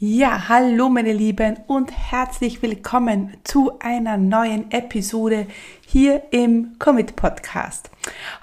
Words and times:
Ja, 0.00 0.48
hallo 0.48 0.88
meine 0.88 1.12
Lieben 1.12 1.56
und 1.66 1.90
herzlich 1.90 2.62
willkommen 2.62 3.36
zu 3.42 3.80
einer 3.80 4.16
neuen 4.16 4.70
Episode 4.70 5.48
hier 5.84 6.22
im 6.30 6.78
Commit 6.78 7.16
Podcast. 7.16 7.90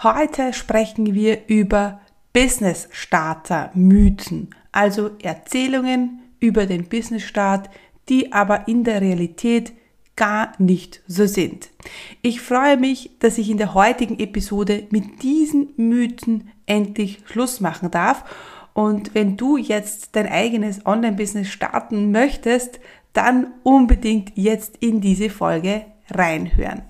Heute 0.04 0.52
sprechen 0.52 1.14
wir 1.14 1.48
über 1.48 2.02
Business 2.34 2.90
Starter 2.92 3.72
Mythen, 3.74 4.50
also 4.74 5.12
Erzählungen 5.24 6.24
über 6.42 6.66
den 6.66 6.90
Business 6.90 7.24
Start, 7.24 7.70
die 8.10 8.34
aber 8.34 8.68
in 8.68 8.84
der 8.84 9.00
Realität 9.00 9.72
gar 10.18 10.52
nicht 10.58 11.04
so 11.08 11.26
sind. 11.26 11.70
Ich 12.22 12.42
freue 12.42 12.76
mich, 12.76 13.12
dass 13.20 13.38
ich 13.38 13.50
in 13.50 13.58
der 13.58 13.74
heutigen 13.74 14.20
Episode 14.20 14.88
mit 14.90 15.24
diesen 15.24 15.70
Mythen 15.78 16.52
endlich 16.66 17.20
Schluss 17.26 17.62
machen 17.62 17.92
darf 17.92 18.26
und 18.76 19.16
wenn 19.16 19.38
du 19.38 19.58
jetzt 19.58 20.16
dein 20.18 20.28
eigenes 20.28 20.86
Online-Business 20.86 21.48
starten 21.48 22.12
möchtest, 22.12 22.80
dann 23.14 23.48
unbedingt 23.64 24.34
jetzt 24.36 24.78
in 24.82 25.00
diese 25.00 25.30
Folge 25.30 25.86
reinhören. 26.12 26.84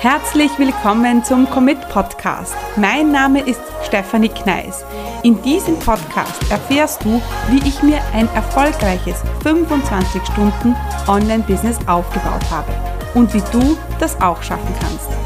Herzlich 0.00 0.50
willkommen 0.58 1.24
zum 1.24 1.48
Commit 1.48 1.78
Podcast. 1.88 2.54
Mein 2.76 3.12
Name 3.12 3.40
ist 3.40 3.60
Stefanie 3.84 4.28
Kneis. 4.28 4.84
In 5.22 5.40
diesem 5.42 5.78
Podcast 5.78 6.50
erfährst 6.50 7.04
du, 7.04 7.22
wie 7.48 7.66
ich 7.66 7.82
mir 7.82 8.00
ein 8.12 8.28
erfolgreiches 8.34 9.22
25 9.42 10.22
Stunden 10.26 10.76
Online-Business 11.06 11.78
aufgebaut 11.86 12.50
habe 12.50 12.72
und 13.14 13.32
wie 13.32 13.42
du 13.52 13.78
das 14.00 14.20
auch 14.20 14.42
schaffen 14.42 14.74
kannst. 14.80 15.25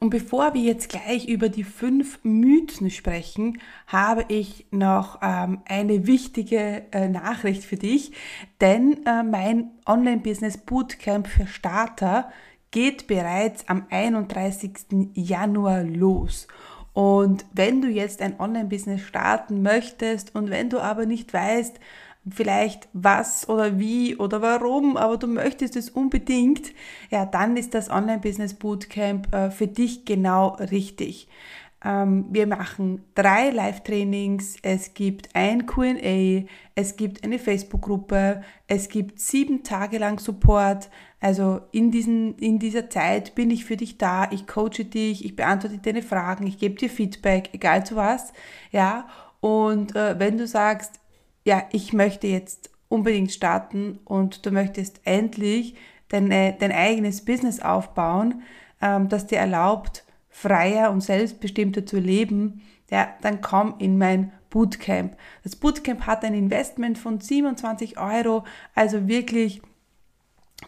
Und 0.00 0.10
bevor 0.10 0.54
wir 0.54 0.60
jetzt 0.60 0.88
gleich 0.88 1.28
über 1.28 1.48
die 1.48 1.64
fünf 1.64 2.20
Mythen 2.22 2.90
sprechen, 2.90 3.60
habe 3.86 4.24
ich 4.28 4.66
noch 4.70 5.20
ähm, 5.22 5.60
eine 5.66 6.06
wichtige 6.06 6.82
äh, 6.92 7.08
Nachricht 7.08 7.64
für 7.64 7.76
dich, 7.76 8.12
denn 8.60 9.04
äh, 9.06 9.22
mein 9.22 9.70
Online-Business 9.86 10.58
Bootcamp 10.58 11.26
für 11.26 11.46
Starter 11.46 12.30
geht 12.70 13.06
bereits 13.06 13.68
am 13.68 13.86
31. 13.90 14.72
Januar 15.14 15.84
los. 15.84 16.48
Und 16.92 17.44
wenn 17.52 17.82
du 17.82 17.88
jetzt 17.88 18.22
ein 18.22 18.38
Online-Business 18.38 19.02
starten 19.02 19.62
möchtest 19.62 20.34
und 20.34 20.50
wenn 20.50 20.70
du 20.70 20.78
aber 20.78 21.06
nicht 21.06 21.32
weißt, 21.32 21.80
vielleicht 22.28 22.88
was 22.92 23.48
oder 23.48 23.78
wie 23.78 24.16
oder 24.16 24.40
warum, 24.40 24.96
aber 24.96 25.16
du 25.16 25.26
möchtest 25.26 25.76
es 25.76 25.90
unbedingt, 25.90 26.72
ja, 27.10 27.26
dann 27.26 27.56
ist 27.56 27.74
das 27.74 27.90
Online-Business 27.90 28.54
Bootcamp 28.54 29.34
äh, 29.34 29.50
für 29.50 29.66
dich 29.66 30.04
genau 30.04 30.56
richtig. 30.56 31.28
Ähm, 31.84 32.26
wir 32.30 32.46
machen 32.46 33.04
drei 33.14 33.50
Live-Trainings, 33.50 34.56
es 34.62 34.94
gibt 34.94 35.28
ein 35.34 35.66
QA, 35.66 36.44
es 36.74 36.96
gibt 36.96 37.22
eine 37.22 37.38
Facebook-Gruppe, 37.38 38.42
es 38.66 38.88
gibt 38.88 39.20
sieben 39.20 39.62
Tage 39.62 39.98
lang 39.98 40.18
Support. 40.18 40.88
Also 41.20 41.60
in, 41.72 41.90
diesen, 41.90 42.36
in 42.38 42.58
dieser 42.58 42.88
Zeit 42.88 43.34
bin 43.34 43.50
ich 43.50 43.66
für 43.66 43.76
dich 43.76 43.98
da, 43.98 44.30
ich 44.30 44.46
coache 44.46 44.84
dich, 44.84 45.24
ich 45.24 45.36
beantworte 45.36 45.78
deine 45.78 46.02
Fragen, 46.02 46.46
ich 46.46 46.58
gebe 46.58 46.74
dir 46.74 46.88
Feedback, 46.88 47.50
egal 47.52 47.84
zu 47.84 47.96
was. 47.96 48.32
Ja, 48.72 49.06
und 49.40 49.94
äh, 49.94 50.18
wenn 50.18 50.38
du 50.38 50.46
sagst, 50.46 51.00
ja, 51.44 51.64
ich 51.72 51.92
möchte 51.92 52.26
jetzt 52.26 52.70
unbedingt 52.88 53.32
starten 53.32 53.98
und 54.04 54.44
du 54.46 54.50
möchtest 54.50 55.00
endlich 55.04 55.74
dein, 56.08 56.30
dein 56.30 56.72
eigenes 56.72 57.24
Business 57.24 57.60
aufbauen, 57.60 58.42
ähm, 58.80 59.08
das 59.08 59.26
dir 59.26 59.38
erlaubt, 59.38 60.04
freier 60.28 60.90
und 60.90 61.00
selbstbestimmter 61.00 61.86
zu 61.86 61.98
leben, 61.98 62.62
ja, 62.90 63.08
dann 63.22 63.40
komm 63.40 63.74
in 63.78 63.98
mein 63.98 64.32
Bootcamp. 64.50 65.16
Das 65.42 65.56
Bootcamp 65.56 66.06
hat 66.06 66.24
ein 66.24 66.34
Investment 66.34 66.98
von 66.98 67.20
27 67.20 67.98
Euro, 67.98 68.44
also 68.74 69.08
wirklich 69.08 69.62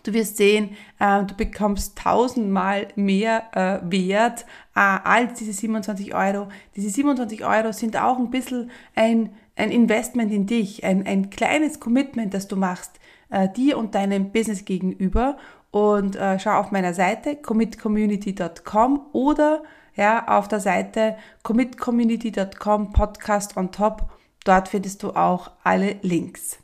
Du 0.02 0.12
wirst 0.12 0.36
sehen, 0.36 0.76
äh, 0.98 1.24
du 1.24 1.34
bekommst 1.34 1.96
tausendmal 1.96 2.88
mehr 2.96 3.44
äh, 3.52 3.90
Wert 3.90 4.44
äh, 4.74 4.80
als 4.80 5.38
diese 5.38 5.52
27 5.52 6.14
Euro. 6.14 6.48
Diese 6.74 6.90
27 6.90 7.44
Euro 7.44 7.72
sind 7.72 7.96
auch 7.96 8.18
ein 8.18 8.30
bisschen 8.30 8.70
ein 8.94 9.30
ein 9.56 9.70
Investment 9.70 10.32
in 10.32 10.46
dich, 10.46 10.84
ein, 10.84 11.06
ein 11.06 11.30
kleines 11.30 11.80
Commitment, 11.80 12.34
das 12.34 12.46
du 12.46 12.56
machst, 12.56 13.00
äh, 13.30 13.48
dir 13.48 13.78
und 13.78 13.94
deinem 13.94 14.30
Business 14.30 14.64
gegenüber. 14.64 15.38
Und 15.70 16.16
äh, 16.16 16.38
schau 16.38 16.52
auf 16.52 16.70
meiner 16.70 16.94
Seite 16.94 17.36
commitcommunity.com 17.36 19.06
oder 19.12 19.62
ja, 19.96 20.28
auf 20.28 20.46
der 20.46 20.60
Seite 20.60 21.16
commitcommunity.com 21.42 22.92
Podcast 22.92 23.56
on 23.56 23.72
top. 23.72 24.10
Dort 24.44 24.68
findest 24.68 25.02
du 25.02 25.10
auch 25.10 25.50
alle 25.64 25.96
Links. 26.02 26.58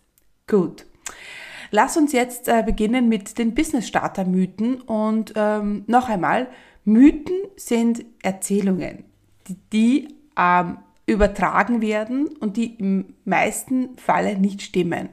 Gut. 0.46 0.86
Lass 1.70 1.96
uns 1.96 2.12
jetzt 2.12 2.48
äh, 2.48 2.62
beginnen 2.64 3.08
mit 3.08 3.38
den 3.38 3.54
Business 3.54 3.88
Starter 3.88 4.26
Mythen 4.26 4.82
und 4.82 5.32
ähm, 5.36 5.84
noch 5.86 6.10
einmal, 6.10 6.48
Mythen 6.84 7.38
sind 7.56 8.04
Erzählungen, 8.22 9.04
die, 9.48 9.56
die 9.72 10.08
ähm, 10.36 10.78
übertragen 11.06 11.82
werden 11.82 12.28
und 12.40 12.56
die 12.56 12.74
im 12.74 13.14
meisten 13.24 13.96
Falle 13.96 14.38
nicht 14.38 14.62
stimmen. 14.62 15.08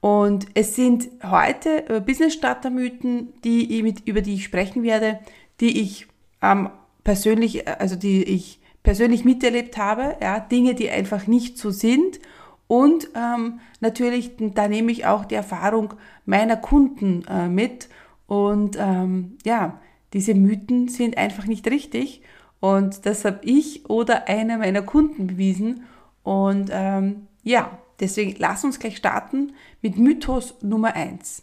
Und 0.00 0.46
es 0.54 0.76
sind 0.76 1.08
heute 1.24 1.88
äh, 1.88 2.00
Business 2.00 2.34
Starter 2.34 2.70
Mythen, 2.70 3.32
die 3.42 3.82
mit, 3.82 4.06
über 4.06 4.20
die 4.20 4.34
ich 4.34 4.44
sprechen 4.44 4.84
werde, 4.84 5.18
die 5.60 5.80
ich 5.80 6.06
ähm, 6.40 6.70
persönlich, 7.02 7.66
äh, 7.66 7.76
also 7.78 7.96
die 7.96 8.22
ich 8.22 8.60
persönlich 8.84 9.24
miterlebt 9.24 9.76
habe, 9.76 10.16
ja, 10.22 10.38
Dinge, 10.38 10.74
die 10.74 10.88
einfach 10.88 11.26
nicht 11.26 11.58
so 11.58 11.70
sind. 11.70 12.20
Und 12.68 13.08
ähm, 13.16 13.60
natürlich, 13.80 14.32
da 14.38 14.68
nehme 14.68 14.92
ich 14.92 15.06
auch 15.06 15.24
die 15.24 15.34
Erfahrung 15.34 15.94
meiner 16.26 16.56
Kunden 16.56 17.24
äh, 17.28 17.48
mit. 17.48 17.88
Und 18.26 18.76
ähm, 18.78 19.38
ja, 19.44 19.80
diese 20.12 20.34
Mythen 20.34 20.88
sind 20.88 21.18
einfach 21.18 21.46
nicht 21.46 21.66
richtig. 21.66 22.22
Und 22.60 23.06
das 23.06 23.24
habe 23.24 23.40
ich 23.42 23.88
oder 23.88 24.28
einer 24.28 24.58
meiner 24.58 24.82
Kunden 24.82 25.26
bewiesen. 25.28 25.84
Und 26.22 26.70
ähm, 26.72 27.28
ja, 27.42 27.78
deswegen 28.00 28.34
lass 28.38 28.64
uns 28.64 28.78
gleich 28.78 28.96
starten 28.96 29.52
mit 29.82 29.96
Mythos 29.96 30.54
Nummer 30.62 30.94
1. 30.94 31.42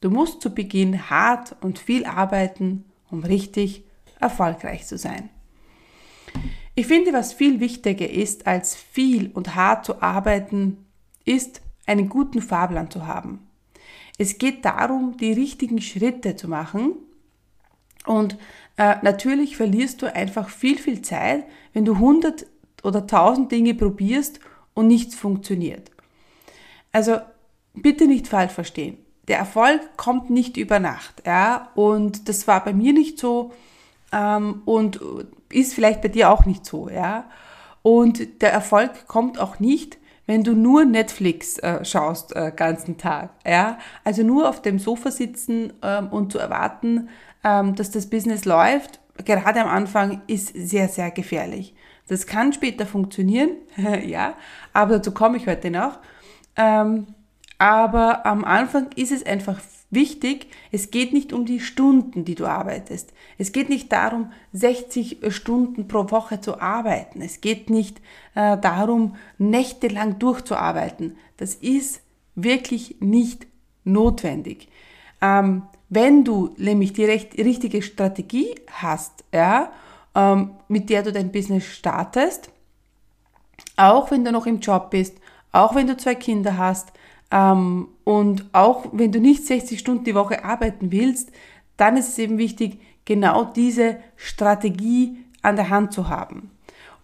Du 0.00 0.10
musst 0.10 0.42
zu 0.42 0.54
Beginn 0.54 1.10
hart 1.10 1.56
und 1.60 1.78
viel 1.78 2.04
arbeiten, 2.04 2.84
um 3.10 3.24
richtig 3.24 3.84
erfolgreich 4.20 4.86
zu 4.86 4.98
sein. 4.98 5.30
Ich 6.74 6.86
finde, 6.86 7.12
was 7.12 7.32
viel 7.32 7.58
wichtiger 7.58 8.08
ist, 8.08 8.46
als 8.46 8.76
viel 8.76 9.30
und 9.32 9.56
hart 9.56 9.84
zu 9.84 10.00
arbeiten, 10.00 10.86
ist, 11.24 11.62
einen 11.86 12.08
guten 12.08 12.42
Fahrplan 12.42 12.90
zu 12.90 13.06
haben. 13.06 13.48
Es 14.18 14.38
geht 14.38 14.64
darum, 14.64 15.16
die 15.16 15.32
richtigen 15.32 15.80
Schritte 15.80 16.36
zu 16.36 16.48
machen 16.48 16.92
und 18.08 18.38
äh, 18.78 18.96
natürlich 19.02 19.56
verlierst 19.56 20.00
du 20.00 20.12
einfach 20.12 20.48
viel, 20.48 20.78
viel 20.78 21.02
Zeit, 21.02 21.44
wenn 21.74 21.84
du 21.84 21.94
100 21.94 22.46
oder 22.82 23.02
1000 23.02 23.52
Dinge 23.52 23.74
probierst 23.74 24.40
und 24.72 24.86
nichts 24.86 25.14
funktioniert. 25.14 25.90
Also 26.90 27.18
bitte 27.74 28.06
nicht 28.06 28.28
falsch 28.28 28.52
verstehen. 28.52 28.96
Der 29.26 29.36
Erfolg 29.36 29.82
kommt 29.98 30.30
nicht 30.30 30.56
über 30.56 30.80
Nacht, 30.80 31.22
ja, 31.26 31.70
und 31.74 32.30
das 32.30 32.48
war 32.48 32.64
bei 32.64 32.72
mir 32.72 32.94
nicht 32.94 33.18
so 33.18 33.52
ähm, 34.10 34.62
und 34.64 35.00
ist 35.52 35.74
vielleicht 35.74 36.00
bei 36.00 36.08
dir 36.08 36.30
auch 36.30 36.46
nicht 36.46 36.64
so, 36.64 36.88
ja. 36.88 37.28
Und 37.82 38.40
der 38.40 38.52
Erfolg 38.52 39.06
kommt 39.06 39.38
auch 39.38 39.60
nicht, 39.60 39.98
wenn 40.26 40.44
du 40.44 40.54
nur 40.54 40.84
Netflix 40.84 41.58
äh, 41.58 41.84
schaust 41.84 42.34
äh, 42.36 42.52
ganzen 42.56 42.96
Tag, 42.96 43.30
ja. 43.46 43.78
Also 44.02 44.22
nur 44.22 44.48
auf 44.48 44.62
dem 44.62 44.78
Sofa 44.78 45.10
sitzen 45.10 45.74
ähm, 45.82 46.08
und 46.08 46.32
zu 46.32 46.38
erwarten, 46.38 47.10
dass 47.42 47.90
das 47.90 48.10
Business 48.10 48.44
läuft, 48.44 49.00
gerade 49.24 49.60
am 49.60 49.68
Anfang, 49.68 50.22
ist 50.26 50.52
sehr, 50.54 50.88
sehr 50.88 51.10
gefährlich. 51.10 51.74
Das 52.08 52.26
kann 52.26 52.52
später 52.52 52.86
funktionieren, 52.86 53.50
ja, 54.06 54.34
aber 54.72 54.96
dazu 54.96 55.12
komme 55.12 55.36
ich 55.36 55.46
heute 55.46 55.70
noch. 55.70 55.98
Ähm, 56.56 57.06
aber 57.58 58.24
am 58.26 58.44
Anfang 58.44 58.90
ist 58.96 59.12
es 59.12 59.26
einfach 59.26 59.60
wichtig, 59.90 60.46
es 60.70 60.90
geht 60.90 61.12
nicht 61.12 61.32
um 61.32 61.44
die 61.44 61.60
Stunden, 61.60 62.24
die 62.24 62.34
du 62.34 62.46
arbeitest. 62.46 63.12
Es 63.36 63.52
geht 63.52 63.68
nicht 63.68 63.92
darum, 63.92 64.32
60 64.52 65.18
Stunden 65.28 65.88
pro 65.88 66.10
Woche 66.10 66.40
zu 66.40 66.60
arbeiten. 66.60 67.22
Es 67.22 67.40
geht 67.40 67.70
nicht 67.70 68.00
äh, 68.34 68.58
darum, 68.58 69.16
nächtelang 69.38 70.18
durchzuarbeiten. 70.18 71.16
Das 71.36 71.54
ist 71.54 72.02
wirklich 72.34 72.96
nicht 73.00 73.46
notwendig. 73.84 74.68
Ähm, 75.20 75.62
wenn 75.88 76.24
du 76.24 76.54
nämlich 76.56 76.92
die 76.92 77.04
recht, 77.04 77.36
richtige 77.38 77.82
Strategie 77.82 78.54
hast, 78.70 79.24
ja, 79.32 79.72
ähm, 80.14 80.52
mit 80.68 80.90
der 80.90 81.02
du 81.02 81.12
dein 81.12 81.32
Business 81.32 81.64
startest, 81.64 82.50
auch 83.76 84.10
wenn 84.10 84.24
du 84.24 84.32
noch 84.32 84.46
im 84.46 84.60
Job 84.60 84.90
bist, 84.90 85.16
auch 85.52 85.74
wenn 85.74 85.86
du 85.86 85.96
zwei 85.96 86.14
Kinder 86.14 86.56
hast 86.58 86.92
ähm, 87.30 87.88
und 88.04 88.46
auch 88.52 88.86
wenn 88.92 89.12
du 89.12 89.20
nicht 89.20 89.46
60 89.46 89.78
Stunden 89.78 90.04
die 90.04 90.14
Woche 90.14 90.44
arbeiten 90.44 90.92
willst, 90.92 91.30
dann 91.76 91.96
ist 91.96 92.08
es 92.08 92.18
eben 92.18 92.38
wichtig, 92.38 92.80
genau 93.04 93.44
diese 93.44 93.98
Strategie 94.16 95.24
an 95.42 95.56
der 95.56 95.70
Hand 95.70 95.92
zu 95.92 96.08
haben. 96.08 96.50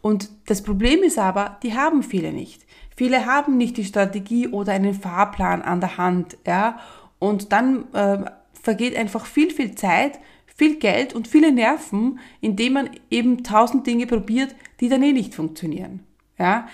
Und 0.02 0.28
das 0.46 0.62
Problem 0.62 1.02
ist 1.02 1.18
aber, 1.18 1.56
die 1.62 1.74
haben 1.74 2.02
viele 2.02 2.32
nicht. 2.32 2.66
Viele 2.94 3.24
haben 3.24 3.56
nicht 3.56 3.78
die 3.78 3.84
Strategie 3.84 4.48
oder 4.48 4.72
einen 4.72 4.94
Fahrplan 4.94 5.62
an 5.62 5.80
der 5.80 5.96
Hand, 5.96 6.36
ja. 6.46 6.78
Und 7.18 7.52
dann 7.52 7.92
äh, 7.94 8.24
vergeht 8.64 8.96
einfach 8.96 9.26
viel, 9.26 9.50
viel 9.50 9.74
Zeit, 9.74 10.18
viel 10.46 10.78
Geld 10.78 11.14
und 11.14 11.28
viele 11.28 11.52
Nerven, 11.52 12.18
indem 12.40 12.72
man 12.72 12.90
eben 13.10 13.44
tausend 13.44 13.86
Dinge 13.86 14.06
probiert, 14.06 14.54
die 14.80 14.88
dann 14.88 15.02
eh 15.02 15.12
nicht 15.12 15.34
funktionieren. 15.34 16.00
Ja? 16.38 16.66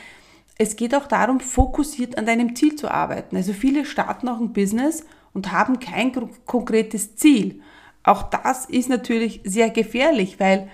Es 0.57 0.77
geht 0.77 0.95
auch 0.95 1.09
darum, 1.09 1.41
fokussiert 1.41 2.17
an 2.17 2.27
deinem 2.27 2.55
Ziel 2.55 2.77
zu 2.77 2.89
arbeiten. 2.91 3.35
Also 3.35 3.53
viele 3.53 3.85
starten 3.85 4.29
auch 4.29 4.39
ein 4.39 4.53
Business 4.53 5.05
und 5.33 5.51
haben 5.51 5.81
kein 5.81 6.13
konkretes 6.47 7.17
Ziel. 7.17 7.61
Auch 8.05 8.23
das 8.23 8.67
ist 8.67 8.89
natürlich 8.89 9.41
sehr 9.45 9.71
gefährlich, 9.71 10.39
weil 10.39 10.69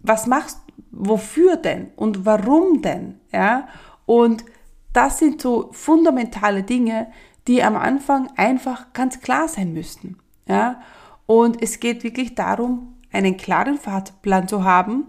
was 0.00 0.26
machst, 0.26 0.60
wofür 0.90 1.56
denn 1.56 1.88
und 1.96 2.26
warum 2.26 2.82
denn? 2.82 3.20
Ja? 3.32 3.68
Und 4.04 4.44
das 4.92 5.18
sind 5.18 5.40
so 5.40 5.70
fundamentale 5.72 6.62
Dinge, 6.62 7.10
die 7.46 7.62
am 7.62 7.76
Anfang 7.76 8.28
einfach 8.36 8.92
ganz 8.92 9.20
klar 9.20 9.48
sein 9.48 9.72
müssten. 9.72 10.18
Ja? 10.48 10.80
Und 11.26 11.62
es 11.62 11.80
geht 11.80 12.04
wirklich 12.04 12.34
darum, 12.34 12.94
einen 13.12 13.36
klaren 13.36 13.78
Fahrplan 13.78 14.48
zu 14.48 14.64
haben 14.64 15.04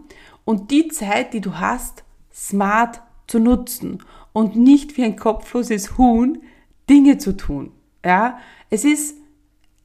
und 0.45 0.71
die 0.71 0.87
Zeit, 0.89 1.33
die 1.33 1.41
du 1.41 1.59
hast, 1.59 2.03
smart 2.33 3.01
zu 3.27 3.39
nutzen 3.39 4.03
und 4.33 4.55
nicht 4.55 4.97
wie 4.97 5.03
ein 5.03 5.15
kopfloses 5.15 5.97
Huhn 5.97 6.41
Dinge 6.89 7.17
zu 7.17 7.35
tun. 7.35 7.71
Ja, 8.03 8.39
es 8.69 8.85
ist 8.85 9.15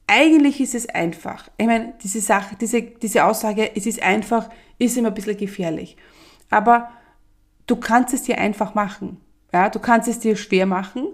eigentlich 0.07 0.61
ist 0.61 0.75
es 0.75 0.87
einfach. 0.89 1.49
Ich 1.57 1.65
meine, 1.65 1.93
diese 2.03 2.21
Sache, 2.21 2.55
diese, 2.59 2.81
diese 2.81 3.25
Aussage, 3.25 3.75
es 3.75 3.85
ist 3.85 4.01
einfach, 4.01 4.49
ist 4.77 4.97
immer 4.97 5.09
ein 5.09 5.13
bisschen 5.13 5.37
gefährlich. 5.37 5.97
Aber 6.49 6.89
du 7.65 7.75
kannst 7.75 8.13
es 8.13 8.23
dir 8.23 8.37
einfach 8.37 8.75
machen. 8.75 9.17
Ja, 9.51 9.69
du 9.69 9.79
kannst 9.79 10.07
es 10.07 10.19
dir 10.19 10.35
schwer 10.35 10.65
machen, 10.65 11.07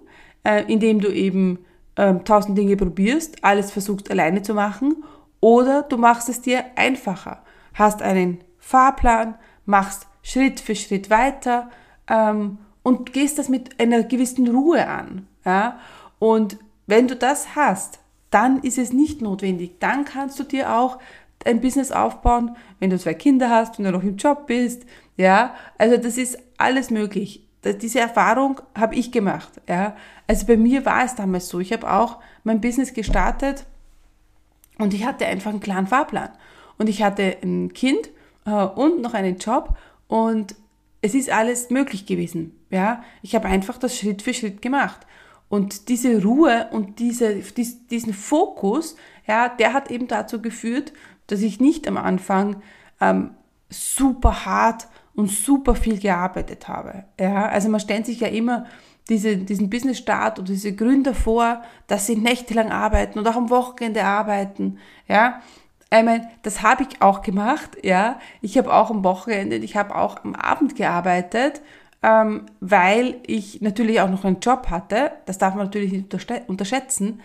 äh, 0.43 0.63
indem 0.71 0.99
du 0.99 1.09
eben 1.09 1.59
ähm, 1.97 2.23
tausend 2.23 2.57
Dinge 2.57 2.77
probierst, 2.77 3.43
alles 3.43 3.71
versuchst 3.71 4.09
alleine 4.09 4.41
zu 4.41 4.53
machen, 4.53 5.03
oder 5.39 5.83
du 5.83 5.97
machst 5.97 6.29
es 6.29 6.41
dir 6.41 6.63
einfacher, 6.75 7.41
hast 7.73 8.01
einen 8.01 8.39
Fahrplan, 8.59 9.35
machst 9.65 10.07
Schritt 10.21 10.59
für 10.59 10.75
Schritt 10.75 11.09
weiter 11.09 11.69
ähm, 12.07 12.59
und 12.83 13.11
gehst 13.13 13.37
das 13.39 13.49
mit 13.49 13.79
einer 13.79 14.03
gewissen 14.03 14.47
Ruhe 14.47 14.87
an. 14.87 15.27
Ja? 15.45 15.79
Und 16.19 16.57
wenn 16.85 17.07
du 17.07 17.15
das 17.15 17.55
hast, 17.55 17.99
dann 18.29 18.59
ist 18.61 18.77
es 18.77 18.93
nicht 18.93 19.21
notwendig. 19.21 19.79
Dann 19.79 20.05
kannst 20.05 20.39
du 20.39 20.43
dir 20.43 20.75
auch 20.75 20.99
ein 21.43 21.59
Business 21.59 21.91
aufbauen, 21.91 22.55
wenn 22.79 22.91
du 22.91 22.99
zwei 22.99 23.15
Kinder 23.15 23.49
hast, 23.49 23.77
wenn 23.77 23.85
du 23.85 23.91
noch 23.91 24.03
im 24.03 24.17
Job 24.17 24.45
bist. 24.45 24.83
Ja, 25.17 25.55
also 25.77 25.97
das 25.97 26.17
ist 26.17 26.37
alles 26.57 26.91
möglich 26.91 27.47
diese 27.63 27.99
Erfahrung 27.99 28.59
habe 28.75 28.95
ich 28.95 29.11
gemacht. 29.11 29.61
Ja. 29.67 29.95
Also 30.27 30.47
bei 30.47 30.57
mir 30.57 30.85
war 30.85 31.03
es 31.03 31.15
damals 31.15 31.49
so. 31.49 31.59
Ich 31.59 31.73
habe 31.73 31.91
auch 31.91 32.17
mein 32.43 32.61
Business 32.61 32.93
gestartet 32.93 33.65
und 34.77 34.93
ich 34.93 35.05
hatte 35.05 35.25
einfach 35.25 35.51
einen 35.51 35.59
klaren 35.59 35.87
Fahrplan. 35.87 36.29
Und 36.77 36.89
ich 36.89 37.03
hatte 37.03 37.37
ein 37.43 37.73
Kind 37.73 38.09
äh, 38.45 38.51
und 38.51 39.01
noch 39.01 39.13
einen 39.13 39.37
Job 39.37 39.77
und 40.07 40.55
es 41.01 41.13
ist 41.13 41.29
alles 41.29 41.69
möglich 41.69 42.05
gewesen. 42.05 42.59
Ja. 42.69 43.03
Ich 43.21 43.35
habe 43.35 43.47
einfach 43.47 43.77
das 43.77 43.97
Schritt 43.97 44.21
für 44.21 44.33
Schritt 44.33 44.61
gemacht. 44.61 45.05
Und 45.47 45.89
diese 45.89 46.23
Ruhe 46.23 46.67
und 46.71 46.99
diese, 46.99 47.35
dies, 47.35 47.85
diesen 47.87 48.13
Fokus, 48.13 48.95
ja, 49.27 49.49
der 49.49 49.73
hat 49.73 49.91
eben 49.91 50.07
dazu 50.07 50.41
geführt, 50.41 50.93
dass 51.27 51.41
ich 51.41 51.59
nicht 51.59 51.87
am 51.87 51.97
Anfang 51.97 52.61
ähm, 53.01 53.31
super 53.69 54.45
hart 54.45 54.87
und 55.15 55.29
super 55.29 55.75
viel 55.75 55.99
gearbeitet 55.99 56.67
habe. 56.67 57.05
Ja, 57.19 57.47
also 57.47 57.69
man 57.69 57.79
stellt 57.79 58.05
sich 58.05 58.19
ja 58.21 58.27
immer 58.27 58.65
diese, 59.09 59.37
diesen 59.37 59.69
Business-Start 59.69 60.39
oder 60.39 60.47
diese 60.47 60.75
Gründer 60.75 61.13
vor, 61.13 61.61
dass 61.87 62.07
sie 62.07 62.15
nächtelang 62.15 62.71
arbeiten 62.71 63.19
und 63.19 63.27
auch 63.27 63.35
am 63.35 63.49
Wochenende 63.49 64.03
arbeiten. 64.03 64.77
Ja, 65.07 65.41
ich 65.93 66.03
meine, 66.05 66.29
das 66.43 66.61
habe 66.61 66.83
ich 66.83 67.01
auch 67.01 67.21
gemacht. 67.21 67.77
Ja, 67.83 68.19
ich 68.41 68.57
habe 68.57 68.73
auch 68.73 68.89
am 68.89 69.03
Wochenende, 69.03 69.57
ich 69.57 69.75
habe 69.75 69.95
auch 69.95 70.23
am 70.23 70.35
Abend 70.35 70.75
gearbeitet, 70.75 71.61
ähm, 72.01 72.45
weil 72.61 73.15
ich 73.27 73.61
natürlich 73.61 73.99
auch 73.99 74.09
noch 74.09 74.23
einen 74.23 74.39
Job 74.39 74.69
hatte. 74.69 75.11
Das 75.25 75.37
darf 75.37 75.55
man 75.55 75.65
natürlich 75.65 75.91
nicht 75.91 76.13
unterschätzen. 76.47 77.21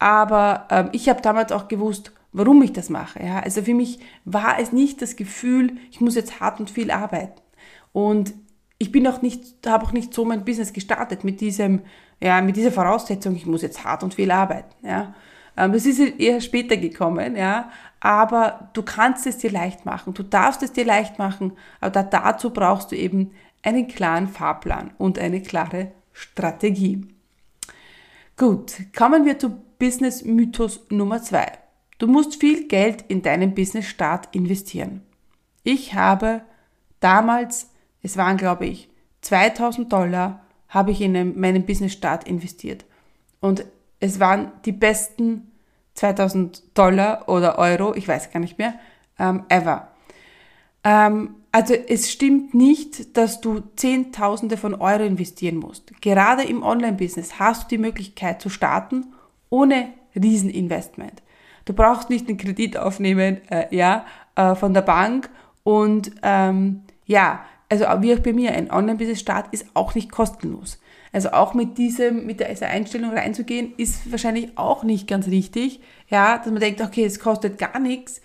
Aber 0.00 0.66
ähm, 0.70 0.88
ich 0.92 1.08
habe 1.08 1.22
damals 1.22 1.52
auch 1.52 1.68
gewusst, 1.68 2.12
warum 2.38 2.62
ich 2.62 2.72
das 2.72 2.88
mache. 2.88 3.22
Ja? 3.22 3.40
Also 3.40 3.62
für 3.62 3.74
mich 3.74 3.98
war 4.24 4.58
es 4.60 4.72
nicht 4.72 5.02
das 5.02 5.16
Gefühl, 5.16 5.72
ich 5.90 6.00
muss 6.00 6.14
jetzt 6.14 6.40
hart 6.40 6.60
und 6.60 6.70
viel 6.70 6.90
arbeiten. 6.90 7.40
Und 7.92 8.32
ich 8.78 8.92
bin 8.92 9.06
auch 9.08 9.22
nicht, 9.22 9.66
habe 9.66 9.84
auch 9.84 9.92
nicht 9.92 10.14
so 10.14 10.24
mein 10.24 10.44
Business 10.44 10.72
gestartet 10.72 11.24
mit 11.24 11.40
diesem, 11.40 11.80
ja, 12.20 12.40
mit 12.40 12.56
dieser 12.56 12.70
Voraussetzung, 12.70 13.34
ich 13.34 13.44
muss 13.44 13.62
jetzt 13.62 13.84
hart 13.84 14.04
und 14.04 14.14
viel 14.14 14.30
arbeiten. 14.30 14.72
Ja? 14.86 15.14
Ähm, 15.56 15.72
das 15.72 15.84
ist 15.84 15.98
eher 15.98 16.40
später 16.40 16.76
gekommen, 16.76 17.34
ja. 17.34 17.70
Aber 17.98 18.70
du 18.72 18.82
kannst 18.82 19.26
es 19.26 19.38
dir 19.38 19.50
leicht 19.50 19.84
machen. 19.84 20.14
Du 20.14 20.22
darfst 20.22 20.62
es 20.62 20.72
dir 20.72 20.84
leicht 20.84 21.18
machen. 21.18 21.54
Aber 21.80 22.04
dazu 22.04 22.50
brauchst 22.50 22.92
du 22.92 22.96
eben 22.96 23.32
einen 23.62 23.88
klaren 23.88 24.28
Fahrplan 24.28 24.92
und 24.96 25.18
eine 25.18 25.42
klare 25.42 25.90
Strategie. 26.12 27.04
Gut, 28.36 28.74
kommen 28.96 29.24
wir 29.24 29.40
zu 29.40 29.60
Business 29.80 30.24
Mythos 30.24 30.86
Nummer 30.90 31.20
zwei. 31.20 31.50
Du 31.98 32.06
musst 32.06 32.36
viel 32.36 32.68
Geld 32.68 33.04
in 33.08 33.22
deinen 33.22 33.54
Business-Start 33.54 34.34
investieren. 34.34 35.02
Ich 35.64 35.94
habe 35.94 36.42
damals, 37.00 37.70
es 38.02 38.16
waren 38.16 38.36
glaube 38.36 38.66
ich 38.66 38.88
2000 39.22 39.92
Dollar, 39.92 40.44
habe 40.68 40.92
ich 40.92 41.00
in 41.00 41.38
meinen 41.38 41.66
Business-Start 41.66 42.28
investiert. 42.28 42.84
Und 43.40 43.64
es 44.00 44.20
waren 44.20 44.52
die 44.64 44.72
besten 44.72 45.50
2000 45.94 46.78
Dollar 46.78 47.28
oder 47.28 47.58
Euro, 47.58 47.94
ich 47.94 48.06
weiß 48.06 48.30
gar 48.30 48.40
nicht 48.40 48.58
mehr, 48.58 48.74
ähm, 49.18 49.44
ever. 49.48 49.88
Ähm, 50.84 51.34
also 51.50 51.74
es 51.74 52.10
stimmt 52.10 52.54
nicht, 52.54 53.16
dass 53.16 53.40
du 53.40 53.62
Zehntausende 53.74 54.56
von 54.56 54.74
Euro 54.74 55.02
investieren 55.02 55.56
musst. 55.56 56.00
Gerade 56.00 56.44
im 56.44 56.62
Online-Business 56.62 57.40
hast 57.40 57.64
du 57.64 57.76
die 57.76 57.82
Möglichkeit 57.82 58.40
zu 58.40 58.48
starten 58.50 59.06
ohne 59.50 59.92
Rieseninvestment. 60.14 61.22
Du 61.68 61.74
brauchst 61.74 62.08
nicht 62.08 62.26
einen 62.28 62.38
Kredit 62.38 62.78
aufnehmen, 62.78 63.42
äh, 63.50 63.66
ja, 63.76 64.06
äh, 64.36 64.54
von 64.54 64.72
der 64.72 64.80
Bank. 64.80 65.28
Und 65.64 66.12
ähm, 66.22 66.80
ja, 67.04 67.44
also 67.68 67.84
wie 68.00 68.14
auch 68.14 68.20
bei 68.20 68.32
mir, 68.32 68.52
ein 68.52 68.70
Online-Business-Start 68.70 69.48
ist 69.52 69.66
auch 69.74 69.94
nicht 69.94 70.10
kostenlos. 70.10 70.80
Also 71.12 71.32
auch 71.32 71.52
mit 71.52 71.76
diesem, 71.76 72.24
mit 72.24 72.40
dieser 72.40 72.68
Einstellung 72.68 73.12
reinzugehen, 73.12 73.74
ist 73.76 74.10
wahrscheinlich 74.10 74.56
auch 74.56 74.82
nicht 74.82 75.06
ganz 75.06 75.26
richtig. 75.26 75.80
Ja, 76.08 76.38
dass 76.38 76.46
man 76.46 76.60
denkt, 76.60 76.80
okay, 76.80 77.04
es 77.04 77.20
kostet 77.20 77.58
gar 77.58 77.78
nichts. 77.78 78.22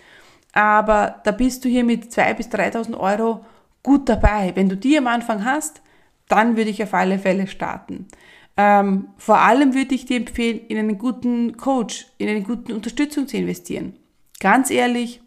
Aber 0.54 1.20
da 1.24 1.30
bist 1.30 1.66
du 1.66 1.68
hier 1.68 1.84
mit 1.84 2.04
2.000 2.04 2.34
bis 2.34 2.48
3.000 2.48 2.96
Euro 2.98 3.44
gut 3.82 4.08
dabei. 4.08 4.52
Wenn 4.54 4.70
du 4.70 4.76
die 4.78 4.96
am 4.96 5.06
Anfang 5.06 5.44
hast, 5.44 5.82
dann 6.28 6.56
würde 6.56 6.70
ich 6.70 6.82
auf 6.82 6.94
alle 6.94 7.18
Fälle 7.18 7.46
starten. 7.46 8.08
Ähm, 8.56 9.08
vor 9.16 9.38
allem 9.38 9.74
würde 9.74 9.94
ich 9.94 10.06
dir 10.06 10.16
empfehlen, 10.16 10.60
in 10.68 10.78
einen 10.78 10.98
guten 10.98 11.56
Coach, 11.56 12.06
in 12.18 12.28
eine 12.28 12.42
gute 12.42 12.74
Unterstützung 12.74 13.26
zu 13.26 13.36
investieren. 13.36 13.96
Ganz 14.38 14.70
ehrlich, 14.70 15.20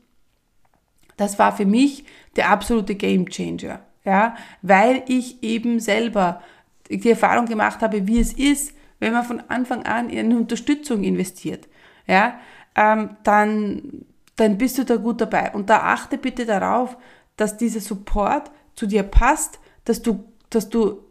das 1.17 1.37
war 1.39 1.55
für 1.55 1.65
mich 1.65 2.05
der 2.35 2.49
absolute 2.49 2.95
Game 2.95 3.27
Changer, 3.29 3.81
ja, 4.05 4.35
weil 4.61 5.03
ich 5.07 5.43
eben 5.43 5.79
selber 5.79 6.41
die 6.89 7.09
Erfahrung 7.09 7.47
gemacht 7.47 7.81
habe, 7.81 8.07
wie 8.07 8.19
es 8.19 8.31
ist, 8.31 8.73
wenn 8.99 9.13
man 9.13 9.25
von 9.25 9.41
Anfang 9.49 9.83
an 9.85 10.09
in 10.09 10.19
eine 10.19 10.37
Unterstützung 10.37 11.03
investiert, 11.03 11.67
ja, 12.07 12.39
ähm, 12.75 13.17
dann, 13.23 14.05
dann 14.35 14.57
bist 14.57 14.77
du 14.77 14.85
da 14.85 14.95
gut 14.95 15.19
dabei. 15.19 15.51
Und 15.53 15.69
da 15.69 15.79
achte 15.81 16.17
bitte 16.17 16.45
darauf, 16.45 16.97
dass 17.35 17.57
dieser 17.57 17.81
Support 17.81 18.51
zu 18.75 18.85
dir 18.85 19.03
passt, 19.03 19.59
dass 19.83 20.01
du, 20.01 20.23
dass 20.49 20.69
du 20.69 21.03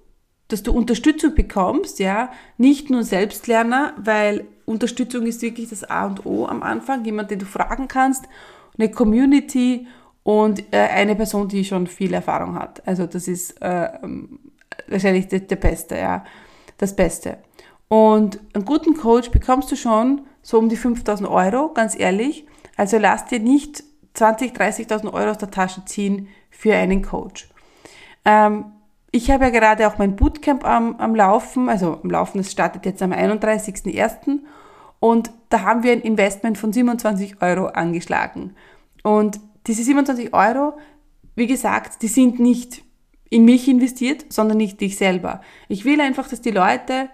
dass 0.48 0.62
du 0.62 0.72
Unterstützung 0.72 1.34
bekommst, 1.34 1.98
ja, 1.98 2.30
nicht 2.56 2.90
nur 2.90 3.02
Selbstlerner, 3.02 3.94
weil 3.96 4.46
Unterstützung 4.64 5.26
ist 5.26 5.42
wirklich 5.42 5.70
das 5.70 5.84
A 5.84 6.06
und 6.06 6.24
O 6.24 6.46
am 6.46 6.62
Anfang, 6.62 7.04
jemand, 7.04 7.30
den 7.30 7.40
du 7.40 7.46
fragen 7.46 7.88
kannst, 7.88 8.24
eine 8.78 8.90
Community 8.90 9.86
und 10.22 10.72
äh, 10.72 10.78
eine 10.78 11.16
Person, 11.16 11.48
die 11.48 11.64
schon 11.64 11.86
viel 11.86 12.12
Erfahrung 12.14 12.54
hat. 12.56 12.86
Also 12.86 13.06
das 13.06 13.28
ist 13.28 13.60
äh, 13.62 13.88
wahrscheinlich 14.88 15.28
der, 15.28 15.40
der 15.40 15.56
Beste, 15.56 15.96
ja, 15.96 16.24
das 16.78 16.94
Beste. 16.94 17.38
Und 17.88 18.40
einen 18.52 18.64
guten 18.64 18.96
Coach 18.96 19.30
bekommst 19.30 19.70
du 19.70 19.76
schon, 19.76 20.22
so 20.42 20.58
um 20.58 20.68
die 20.68 20.76
5000 20.76 21.28
Euro, 21.28 21.72
ganz 21.72 21.98
ehrlich. 21.98 22.46
Also 22.76 22.98
lasst 22.98 23.30
dir 23.30 23.40
nicht 23.40 23.82
20, 24.14 24.52
30.000 24.52 25.12
Euro 25.12 25.30
aus 25.30 25.38
der 25.38 25.50
Tasche 25.50 25.84
ziehen 25.84 26.28
für 26.50 26.74
einen 26.74 27.02
Coach. 27.02 27.48
Ähm, 28.24 28.66
ich 29.16 29.30
habe 29.30 29.44
ja 29.44 29.50
gerade 29.50 29.88
auch 29.88 29.99
mein 29.99 30.14
Bootcamp 30.14 30.64
am, 30.64 30.96
am 30.96 31.14
Laufen, 31.14 31.68
also 31.68 32.00
am 32.02 32.11
Laufen, 32.11 32.38
das 32.38 32.52
startet 32.52 32.85
jetzt 32.85 33.02
am 33.02 33.12
31.01. 33.12 34.40
Und 35.00 35.30
da 35.49 35.62
haben 35.62 35.82
wir 35.82 35.92
ein 35.92 36.00
Investment 36.00 36.58
von 36.58 36.73
27 36.73 37.40
Euro 37.40 37.66
angeschlagen. 37.66 38.54
Und 39.02 39.40
diese 39.66 39.82
27 39.82 40.35
Euro, 40.35 40.75
wie 41.35 41.46
gesagt, 41.46 42.02
die 42.02 42.08
sind 42.08 42.38
nicht 42.38 42.82
in 43.30 43.44
mich 43.44 43.68
investiert, 43.68 44.26
sondern 44.28 44.58
nicht 44.58 44.80
dich 44.80 44.96
selber. 44.96 45.40
Ich 45.68 45.85
will 45.85 46.00
einfach, 46.00 46.28
dass 46.28 46.40
die 46.40 46.50
Leute 46.50 47.08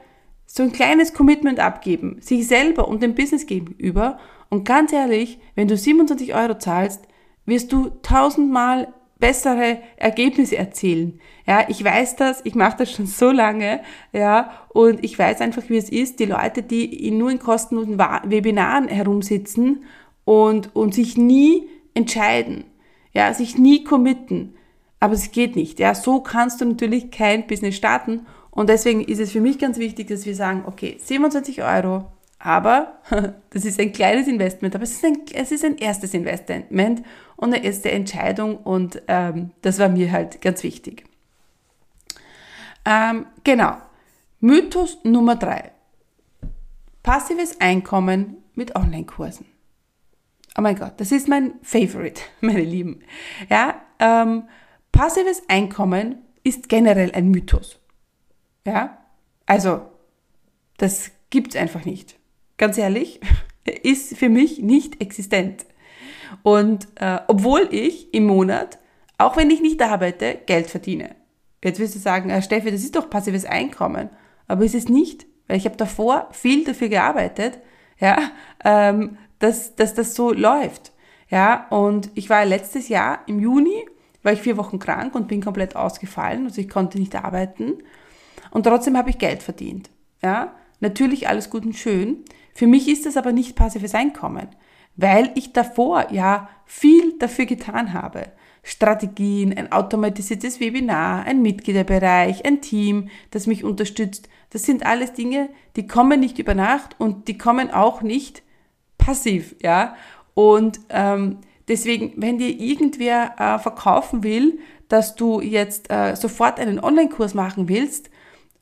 so 0.46 0.62
ein 0.62 0.72
kleines 0.72 1.14
Commitment 1.14 1.60
abgeben, 1.60 2.18
sich 2.20 2.46
selber 2.46 2.88
und 2.88 3.02
dem 3.02 3.14
Business 3.14 3.46
gegenüber. 3.46 4.18
Und 4.50 4.64
ganz 4.64 4.92
ehrlich, 4.92 5.38
wenn 5.54 5.68
du 5.68 5.76
27 5.76 6.34
Euro 6.34 6.58
zahlst, 6.58 7.02
wirst 7.46 7.72
du 7.72 7.90
tausendmal 8.02 8.92
bessere 9.22 9.78
Ergebnisse 9.96 10.58
erzielen. 10.58 11.20
Ja, 11.46 11.64
ich 11.68 11.82
weiß 11.82 12.16
das, 12.16 12.40
ich 12.42 12.56
mache 12.56 12.78
das 12.78 12.90
schon 12.90 13.06
so 13.06 13.30
lange, 13.30 13.80
ja, 14.12 14.50
und 14.70 15.04
ich 15.04 15.16
weiß 15.16 15.40
einfach, 15.40 15.62
wie 15.68 15.76
es 15.76 15.88
ist, 15.88 16.18
die 16.18 16.24
Leute, 16.24 16.64
die 16.64 17.08
nur 17.12 17.30
in 17.30 17.38
kostenlosen 17.38 17.98
Webinaren 17.98 18.88
herumsitzen 18.88 19.84
und, 20.24 20.74
und 20.74 20.92
sich 20.92 21.16
nie 21.16 21.68
entscheiden, 21.94 22.64
ja, 23.12 23.32
sich 23.32 23.56
nie 23.56 23.84
committen. 23.84 24.54
Aber 24.98 25.14
es 25.14 25.30
geht 25.30 25.54
nicht, 25.54 25.78
ja, 25.78 25.94
so 25.94 26.20
kannst 26.20 26.60
du 26.60 26.64
natürlich 26.64 27.12
kein 27.12 27.46
Business 27.46 27.76
starten 27.76 28.26
und 28.50 28.68
deswegen 28.68 29.02
ist 29.02 29.20
es 29.20 29.30
für 29.30 29.40
mich 29.40 29.60
ganz 29.60 29.78
wichtig, 29.78 30.08
dass 30.08 30.26
wir 30.26 30.34
sagen, 30.34 30.64
okay, 30.66 30.96
27 30.98 31.62
Euro, 31.62 32.06
aber 32.40 32.98
das 33.50 33.64
ist 33.64 33.78
ein 33.78 33.92
kleines 33.92 34.26
Investment, 34.26 34.74
aber 34.74 34.82
es 34.82 34.94
ist 34.94 35.04
ein, 35.04 35.18
es 35.32 35.52
ist 35.52 35.64
ein 35.64 35.78
erstes 35.78 36.12
Investment 36.12 37.04
und 37.42 37.52
eine 37.52 37.64
erste 37.64 37.90
Entscheidung 37.90 38.56
und 38.56 39.02
ähm, 39.08 39.50
das 39.62 39.80
war 39.80 39.88
mir 39.88 40.12
halt 40.12 40.40
ganz 40.40 40.62
wichtig. 40.62 41.04
Ähm, 42.84 43.26
genau. 43.42 43.78
Mythos 44.38 44.98
Nummer 45.02 45.34
drei. 45.34 45.72
Passives 47.02 47.60
Einkommen 47.60 48.36
mit 48.54 48.76
Online-Kursen. 48.76 49.46
Oh 50.56 50.62
mein 50.62 50.76
Gott, 50.76 50.92
das 50.98 51.10
ist 51.10 51.26
mein 51.26 51.54
Favorite, 51.62 52.22
meine 52.40 52.62
Lieben. 52.62 53.00
Ja, 53.50 53.82
ähm, 53.98 54.44
passives 54.92 55.42
Einkommen 55.48 56.18
ist 56.44 56.68
generell 56.68 57.10
ein 57.10 57.28
Mythos. 57.28 57.80
Ja, 58.64 58.98
also 59.46 59.82
das 60.76 61.10
gibt's 61.30 61.56
einfach 61.56 61.84
nicht. 61.84 62.20
Ganz 62.56 62.78
ehrlich, 62.78 63.18
ist 63.82 64.16
für 64.16 64.28
mich 64.28 64.60
nicht 64.60 65.00
existent. 65.00 65.66
Und 66.42 66.88
äh, 66.96 67.20
obwohl 67.28 67.68
ich 67.70 68.12
im 68.14 68.26
Monat, 68.26 68.78
auch 69.18 69.36
wenn 69.36 69.50
ich 69.50 69.60
nicht 69.60 69.80
arbeite, 69.80 70.38
Geld 70.46 70.68
verdiene. 70.68 71.14
Jetzt 71.62 71.78
wirst 71.78 71.94
du 71.94 71.98
sagen, 71.98 72.30
äh, 72.30 72.42
Steffi, 72.42 72.70
das 72.70 72.82
ist 72.82 72.96
doch 72.96 73.10
passives 73.10 73.44
Einkommen. 73.44 74.10
Aber 74.48 74.64
ist 74.64 74.74
es 74.74 74.88
nicht, 74.88 75.26
weil 75.46 75.56
ich 75.56 75.64
habe 75.64 75.76
davor 75.76 76.28
viel 76.32 76.64
dafür 76.64 76.88
gearbeitet, 76.88 77.58
ja, 77.98 78.18
ähm, 78.64 79.16
dass, 79.38 79.76
dass 79.76 79.94
das 79.94 80.14
so 80.14 80.32
läuft. 80.32 80.92
Ja, 81.28 81.66
und 81.70 82.10
ich 82.14 82.28
war 82.28 82.44
letztes 82.44 82.88
Jahr 82.88 83.20
im 83.26 83.40
Juni, 83.40 83.86
war 84.22 84.32
ich 84.32 84.42
vier 84.42 84.56
Wochen 84.56 84.78
krank 84.78 85.14
und 85.14 85.28
bin 85.28 85.42
komplett 85.42 85.76
ausgefallen, 85.76 86.44
also 86.44 86.60
ich 86.60 86.68
konnte 86.68 86.98
nicht 86.98 87.14
arbeiten. 87.16 87.78
Und 88.50 88.64
trotzdem 88.64 88.96
habe 88.96 89.10
ich 89.10 89.18
Geld 89.18 89.42
verdient. 89.42 89.90
Ja, 90.22 90.54
natürlich 90.80 91.28
alles 91.28 91.48
gut 91.48 91.64
und 91.64 91.74
schön. 91.74 92.24
Für 92.54 92.66
mich 92.66 92.88
ist 92.88 93.06
das 93.06 93.16
aber 93.16 93.32
nicht 93.32 93.56
passives 93.56 93.94
Einkommen, 93.94 94.48
weil 94.96 95.30
ich 95.34 95.52
davor 95.52 96.10
ja 96.10 96.48
viel 96.64 97.18
dafür 97.18 97.46
getan 97.46 97.92
habe. 97.92 98.24
Strategien, 98.62 99.56
ein 99.56 99.72
automatisiertes 99.72 100.60
Webinar, 100.60 101.24
ein 101.24 101.42
Mitgliederbereich, 101.42 102.44
ein 102.44 102.60
Team, 102.60 103.08
das 103.30 103.46
mich 103.46 103.64
unterstützt. 103.64 104.28
Das 104.50 104.62
sind 104.62 104.86
alles 104.86 105.14
Dinge, 105.14 105.48
die 105.76 105.86
kommen 105.86 106.20
nicht 106.20 106.38
über 106.38 106.54
Nacht 106.54 106.94
und 106.98 107.26
die 107.26 107.38
kommen 107.38 107.72
auch 107.72 108.02
nicht 108.02 108.42
passiv, 108.98 109.56
ja. 109.62 109.96
Und 110.34 110.80
ähm, 110.90 111.38
deswegen, 111.68 112.12
wenn 112.16 112.38
dir 112.38 112.50
irgendwer 112.50 113.34
äh, 113.38 113.58
verkaufen 113.58 114.22
will, 114.22 114.60
dass 114.88 115.16
du 115.16 115.40
jetzt 115.40 115.90
äh, 115.90 116.14
sofort 116.14 116.60
einen 116.60 116.78
Online-Kurs 116.78 117.34
machen 117.34 117.68
willst, 117.68 118.10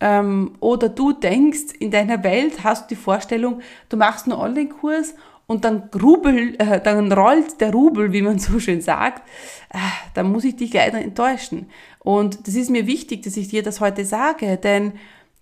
ähm, 0.01 0.53
oder 0.61 0.89
du 0.89 1.13
denkst, 1.13 1.75
in 1.79 1.91
deiner 1.91 2.25
Welt 2.25 2.65
hast 2.65 2.91
du 2.91 2.95
die 2.95 3.01
Vorstellung, 3.01 3.61
du 3.91 3.97
machst 3.97 4.27
einen 4.27 4.39
Online-Kurs 4.39 5.15
und 5.51 5.65
dann 5.65 5.91
grubel, 5.91 6.55
äh, 6.61 6.81
dann 6.81 7.11
rollt 7.11 7.61
der 7.61 7.73
Rubel, 7.73 8.13
wie 8.13 8.23
man 8.23 8.39
so 8.39 8.61
schön 8.61 8.81
sagt, 8.81 9.29
äh, 9.71 9.79
dann 10.15 10.31
muss 10.31 10.45
ich 10.45 10.55
dich 10.55 10.73
leider 10.73 11.01
enttäuschen. 11.03 11.69
Und 11.99 12.47
das 12.47 12.55
ist 12.55 12.71
mir 12.71 12.87
wichtig, 12.87 13.23
dass 13.25 13.37
ich 13.37 13.49
dir 13.49 13.65
das 13.65 13.81
heute 13.81 14.05
sage, 14.05 14.59
denn 14.59 14.93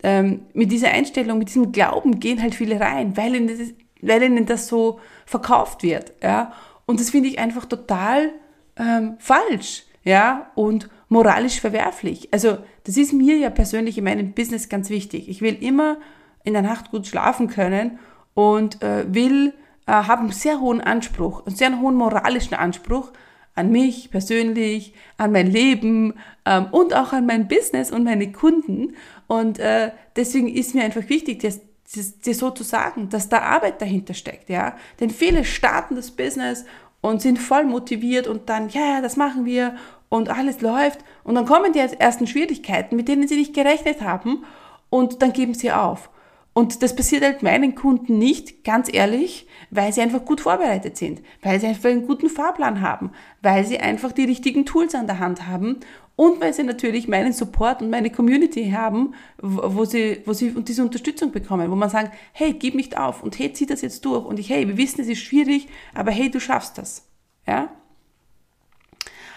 ähm, 0.03 0.47
mit 0.55 0.73
dieser 0.73 0.93
Einstellung, 0.93 1.37
mit 1.37 1.49
diesem 1.49 1.73
Glauben 1.73 2.21
gehen 2.21 2.41
halt 2.41 2.55
viele 2.55 2.81
rein, 2.81 3.19
weil 3.19 3.35
ihnen 3.35 3.49
das, 3.49 3.59
weil 4.00 4.23
ihnen 4.23 4.47
das 4.47 4.67
so 4.67 4.99
verkauft 5.27 5.83
wird. 5.83 6.15
Ja? 6.23 6.55
Und 6.87 7.00
das 7.00 7.11
finde 7.11 7.29
ich 7.29 7.38
einfach 7.38 7.67
total 7.67 8.31
ähm, 8.79 9.17
falsch 9.19 9.85
ja? 10.05 10.50
und 10.55 10.88
moralisch 11.11 11.61
verwerflich. 11.61 12.31
Also 12.33 12.57
das 12.85 12.97
ist 12.97 13.12
mir 13.12 13.37
ja 13.37 13.50
persönlich 13.50 13.99
in 13.99 14.05
meinem 14.05 14.33
Business 14.33 14.71
ganz 14.71 14.88
wichtig. 14.88 15.29
Ich 15.29 15.43
will 15.43 15.62
immer 15.62 15.99
in 16.45 16.55
der 16.55 16.62
Nacht 16.62 16.93
gut 16.93 17.07
schlafen 17.07 17.49
können 17.49 17.99
und 18.33 18.83
äh, 18.83 19.05
will 19.12 19.53
äh, 19.88 19.92
habe 19.92 20.21
einen 20.21 20.33
sehr 20.33 20.61
hohen 20.61 20.80
Anspruch, 20.83 21.47
einen 21.47 21.57
sehr 21.57 21.80
hohen 21.80 21.95
moralischen 21.95 22.54
Anspruch 22.54 23.11
an 23.54 23.73
mich 23.73 24.11
persönlich, 24.11 24.92
an 25.16 25.33
mein 25.33 25.50
Leben 25.50 26.14
ähm, 26.45 26.66
und 26.71 26.95
auch 26.95 27.12
an 27.12 27.26
mein 27.26 27.49
Business 27.49 27.90
und 27.90 28.04
meine 28.04 28.30
Kunden. 28.30 28.95
Und 29.26 29.59
äh, 29.59 29.90
deswegen 30.14 30.47
ist 30.49 30.75
mir 30.75 30.85
einfach 30.85 31.09
wichtig, 31.09 31.40
das, 31.40 31.61
das, 31.95 32.21
das 32.21 32.38
so 32.38 32.50
zu 32.50 32.62
sagen, 32.62 33.09
dass 33.09 33.28
da 33.28 33.38
Arbeit 33.40 33.80
dahinter 33.80 34.14
steckt. 34.14 34.49
Ja? 34.49 34.76
Denn 35.00 35.11
viele 35.11 35.45
starten 35.45 35.97
das 35.97 36.11
Business 36.11 36.66
und 37.00 37.23
sind 37.23 37.38
voll 37.38 37.64
motiviert 37.64 38.26
und 38.26 38.49
dann, 38.49 38.68
ja, 38.68 38.97
ja, 38.97 39.00
das 39.00 39.16
machen 39.16 39.45
wir 39.45 39.75
und 40.09 40.28
alles 40.28 40.61
läuft. 40.61 41.00
Und 41.25 41.35
dann 41.35 41.47
kommen 41.47 41.73
die 41.73 41.80
ersten 41.80 42.26
Schwierigkeiten, 42.26 42.95
mit 42.95 43.09
denen 43.09 43.26
sie 43.26 43.37
nicht 43.37 43.54
gerechnet 43.54 44.02
haben 44.02 44.45
und 44.90 45.23
dann 45.23 45.33
geben 45.33 45.54
sie 45.54 45.73
auf. 45.73 46.11
Und 46.59 46.83
das 46.83 46.97
passiert 46.97 47.23
halt 47.23 47.45
meinen 47.45 47.77
Kunden 47.77 48.19
nicht, 48.19 48.65
ganz 48.65 48.93
ehrlich, 48.93 49.47
weil 49.71 49.93
sie 49.93 50.00
einfach 50.00 50.25
gut 50.25 50.41
vorbereitet 50.41 50.97
sind, 50.97 51.23
weil 51.41 51.61
sie 51.61 51.69
einfach 51.69 51.88
einen 51.88 52.05
guten 52.05 52.29
Fahrplan 52.29 52.81
haben, 52.81 53.12
weil 53.43 53.65
sie 53.65 53.79
einfach 53.79 54.11
die 54.11 54.25
richtigen 54.25 54.67
Tools 54.67 54.97
an 54.97 55.07
der 55.07 55.21
Hand 55.21 55.47
haben 55.47 55.79
und 56.17 56.41
weil 56.41 56.53
sie 56.53 56.65
natürlich 56.65 57.07
meinen 57.07 57.33
Support 57.33 57.81
und 57.81 57.91
meine 57.91 58.11
Community 58.11 58.73
haben, 58.73 59.15
wo 59.41 59.85
sie, 59.85 60.23
wo 60.25 60.33
sie 60.33 60.50
diese 60.50 60.83
Unterstützung 60.83 61.31
bekommen, 61.31 61.71
wo 61.71 61.77
man 61.77 61.91
sagt, 61.91 62.12
hey, 62.33 62.55
gib 62.55 62.75
nicht 62.75 62.99
auf 62.99 63.23
und 63.23 63.38
hey, 63.38 63.53
zieh 63.53 63.67
das 63.67 63.83
jetzt 63.83 64.05
durch 64.05 64.27
und 64.27 64.41
ich, 64.41 64.50
hey, 64.50 64.67
wir 64.67 64.77
wissen, 64.77 65.00
es 65.00 65.07
ist 65.07 65.21
schwierig, 65.21 65.69
aber 65.95 66.11
hey, 66.11 66.29
du 66.29 66.41
schaffst 66.41 66.77
das. 66.77 67.07
Ja? 67.47 67.71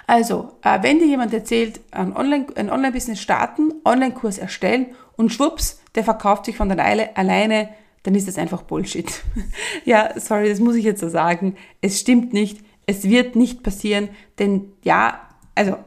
Also, 0.08 0.54
äh, 0.64 0.82
wenn 0.82 0.98
dir 0.98 1.06
jemand 1.06 1.36
erzählt, 1.36 1.82
ein 1.92 2.18
Online-Business 2.18 3.22
starten, 3.22 3.74
Online-Kurs 3.86 4.40
erstellen 4.40 4.88
und 5.18 5.32
schwupps, 5.32 5.81
der 5.96 6.04
verkauft 6.04 6.46
sich 6.46 6.58
von 6.58 6.70
der 6.70 6.84
Eile 6.84 7.16
alleine, 7.16 7.70
dann 8.04 8.16
ist 8.16 8.28
das 8.28 8.38
einfach 8.38 8.64
Bullshit. 8.64 9.24
ja, 9.86 10.20
sorry, 10.20 10.50
das 10.50 10.60
muss 10.60 10.76
ich 10.76 10.86
jetzt 10.86 11.02
so 11.02 11.10
sagen. 11.10 11.56
Es 11.82 12.00
stimmt 12.00 12.34
nicht. 12.34 12.64
Es 12.88 13.04
wird 13.04 13.36
nicht 13.36 13.64
passieren, 13.64 14.10
denn 14.40 14.74
ja, 14.84 15.22
also 15.54 15.78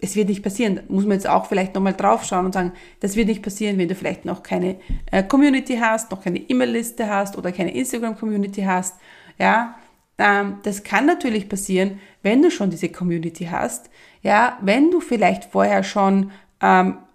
es 0.00 0.14
wird 0.14 0.28
nicht 0.28 0.42
passieren. 0.42 0.76
Da 0.76 0.82
muss 0.88 1.04
man 1.04 1.14
jetzt 1.14 1.28
auch 1.28 1.46
vielleicht 1.46 1.74
nochmal 1.74 1.94
draufschauen 1.94 2.46
und 2.46 2.52
sagen, 2.52 2.72
das 3.00 3.16
wird 3.16 3.28
nicht 3.28 3.42
passieren, 3.42 3.78
wenn 3.78 3.88
du 3.88 3.94
vielleicht 3.94 4.24
noch 4.24 4.42
keine 4.42 4.76
äh, 5.10 5.22
Community 5.22 5.76
hast, 5.76 6.10
noch 6.10 6.22
keine 6.22 6.38
E-Mail-Liste 6.38 7.08
hast 7.08 7.36
oder 7.36 7.50
keine 7.50 7.74
Instagram-Community 7.74 8.62
hast. 8.62 8.96
Ja, 9.38 9.74
ähm, 10.18 10.58
das 10.62 10.82
kann 10.82 11.06
natürlich 11.06 11.48
passieren, 11.48 12.00
wenn 12.22 12.42
du 12.42 12.50
schon 12.50 12.70
diese 12.70 12.88
Community 12.88 13.46
hast. 13.46 13.90
Ja, 14.22 14.58
wenn 14.60 14.90
du 14.90 15.00
vielleicht 15.00 15.44
vorher 15.44 15.82
schon 15.82 16.30
ähm, 16.60 16.98
äh, 16.98 17.05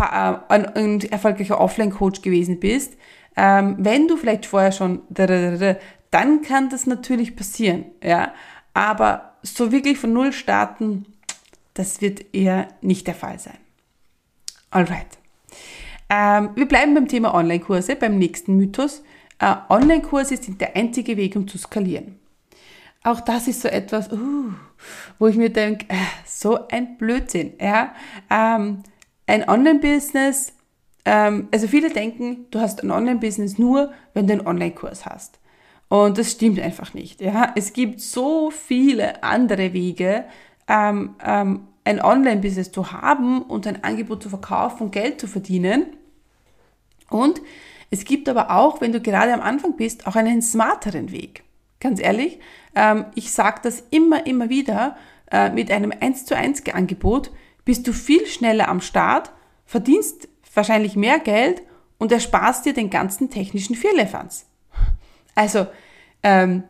ein, 0.00 0.66
ein 0.66 1.00
erfolgreicher 1.00 1.60
Offline-Coach 1.60 2.22
gewesen 2.22 2.60
bist, 2.60 2.96
ähm, 3.36 3.76
wenn 3.78 4.08
du 4.08 4.16
vielleicht 4.16 4.46
vorher 4.46 4.72
schon, 4.72 5.02
dann 5.08 6.42
kann 6.42 6.68
das 6.68 6.86
natürlich 6.86 7.36
passieren, 7.36 7.86
ja. 8.02 8.32
Aber 8.74 9.34
so 9.42 9.72
wirklich 9.72 9.98
von 9.98 10.12
Null 10.12 10.32
starten, 10.32 11.06
das 11.74 12.00
wird 12.00 12.34
eher 12.34 12.68
nicht 12.80 13.06
der 13.06 13.14
Fall 13.14 13.38
sein. 13.38 13.58
Alright. 14.70 15.18
Ähm, 16.08 16.50
wir 16.54 16.66
bleiben 16.66 16.94
beim 16.94 17.08
Thema 17.08 17.34
Online-Kurse, 17.34 17.96
beim 17.96 18.18
nächsten 18.18 18.56
Mythos. 18.56 19.02
Äh, 19.38 19.54
Online-Kurse 19.68 20.36
sind 20.36 20.60
der 20.60 20.76
einzige 20.76 21.16
Weg, 21.16 21.36
um 21.36 21.48
zu 21.48 21.58
skalieren. 21.58 22.18
Auch 23.02 23.20
das 23.20 23.48
ist 23.48 23.62
so 23.62 23.68
etwas, 23.68 24.12
uh, 24.12 24.52
wo 25.18 25.26
ich 25.28 25.36
mir 25.36 25.50
denke, 25.50 25.86
äh, 25.88 25.96
so 26.26 26.68
ein 26.68 26.98
Blödsinn. 26.98 27.54
Ja? 27.58 27.94
Ähm, 28.28 28.82
ein 29.30 29.48
Online-Business, 29.48 30.54
ähm, 31.04 31.48
also 31.52 31.68
viele 31.68 31.90
denken, 31.90 32.46
du 32.50 32.58
hast 32.58 32.82
ein 32.82 32.90
Online-Business 32.90 33.58
nur, 33.58 33.92
wenn 34.12 34.26
du 34.26 34.32
einen 34.32 34.46
Online-Kurs 34.46 35.06
hast. 35.06 35.38
Und 35.88 36.18
das 36.18 36.32
stimmt 36.32 36.58
einfach 36.58 36.94
nicht. 36.94 37.20
Ja? 37.20 37.52
Es 37.54 37.72
gibt 37.72 38.00
so 38.00 38.50
viele 38.50 39.22
andere 39.22 39.72
Wege, 39.72 40.24
ähm, 40.68 41.14
ähm, 41.24 41.68
ein 41.84 42.02
Online-Business 42.02 42.72
zu 42.72 42.90
haben 42.90 43.42
und 43.42 43.68
ein 43.68 43.84
Angebot 43.84 44.22
zu 44.22 44.28
verkaufen 44.28 44.84
und 44.84 44.90
Geld 44.90 45.20
zu 45.20 45.28
verdienen. 45.28 45.86
Und 47.08 47.40
es 47.90 48.04
gibt 48.04 48.28
aber 48.28 48.50
auch, 48.50 48.80
wenn 48.80 48.90
du 48.90 49.00
gerade 49.00 49.32
am 49.32 49.40
Anfang 49.40 49.76
bist, 49.76 50.08
auch 50.08 50.16
einen 50.16 50.42
smarteren 50.42 51.12
Weg. 51.12 51.44
Ganz 51.78 52.00
ehrlich, 52.00 52.40
ähm, 52.74 53.06
ich 53.14 53.30
sage 53.30 53.60
das 53.62 53.84
immer, 53.90 54.26
immer 54.26 54.48
wieder, 54.48 54.96
äh, 55.30 55.50
mit 55.50 55.70
einem 55.70 55.92
1 55.98 56.26
zu 56.26 56.36
1 56.36 56.66
Angebot 56.72 57.30
bist 57.70 57.86
du 57.86 57.92
viel 57.92 58.26
schneller 58.26 58.68
am 58.68 58.80
Start, 58.80 59.30
verdienst 59.64 60.26
wahrscheinlich 60.54 60.96
mehr 60.96 61.20
Geld 61.20 61.62
und 61.98 62.10
ersparst 62.10 62.66
dir 62.66 62.74
den 62.74 62.90
ganzen 62.90 63.30
technischen 63.30 63.76
Firlefanz. 63.76 64.46
Also, 65.36 65.68
ähm, 66.24 66.64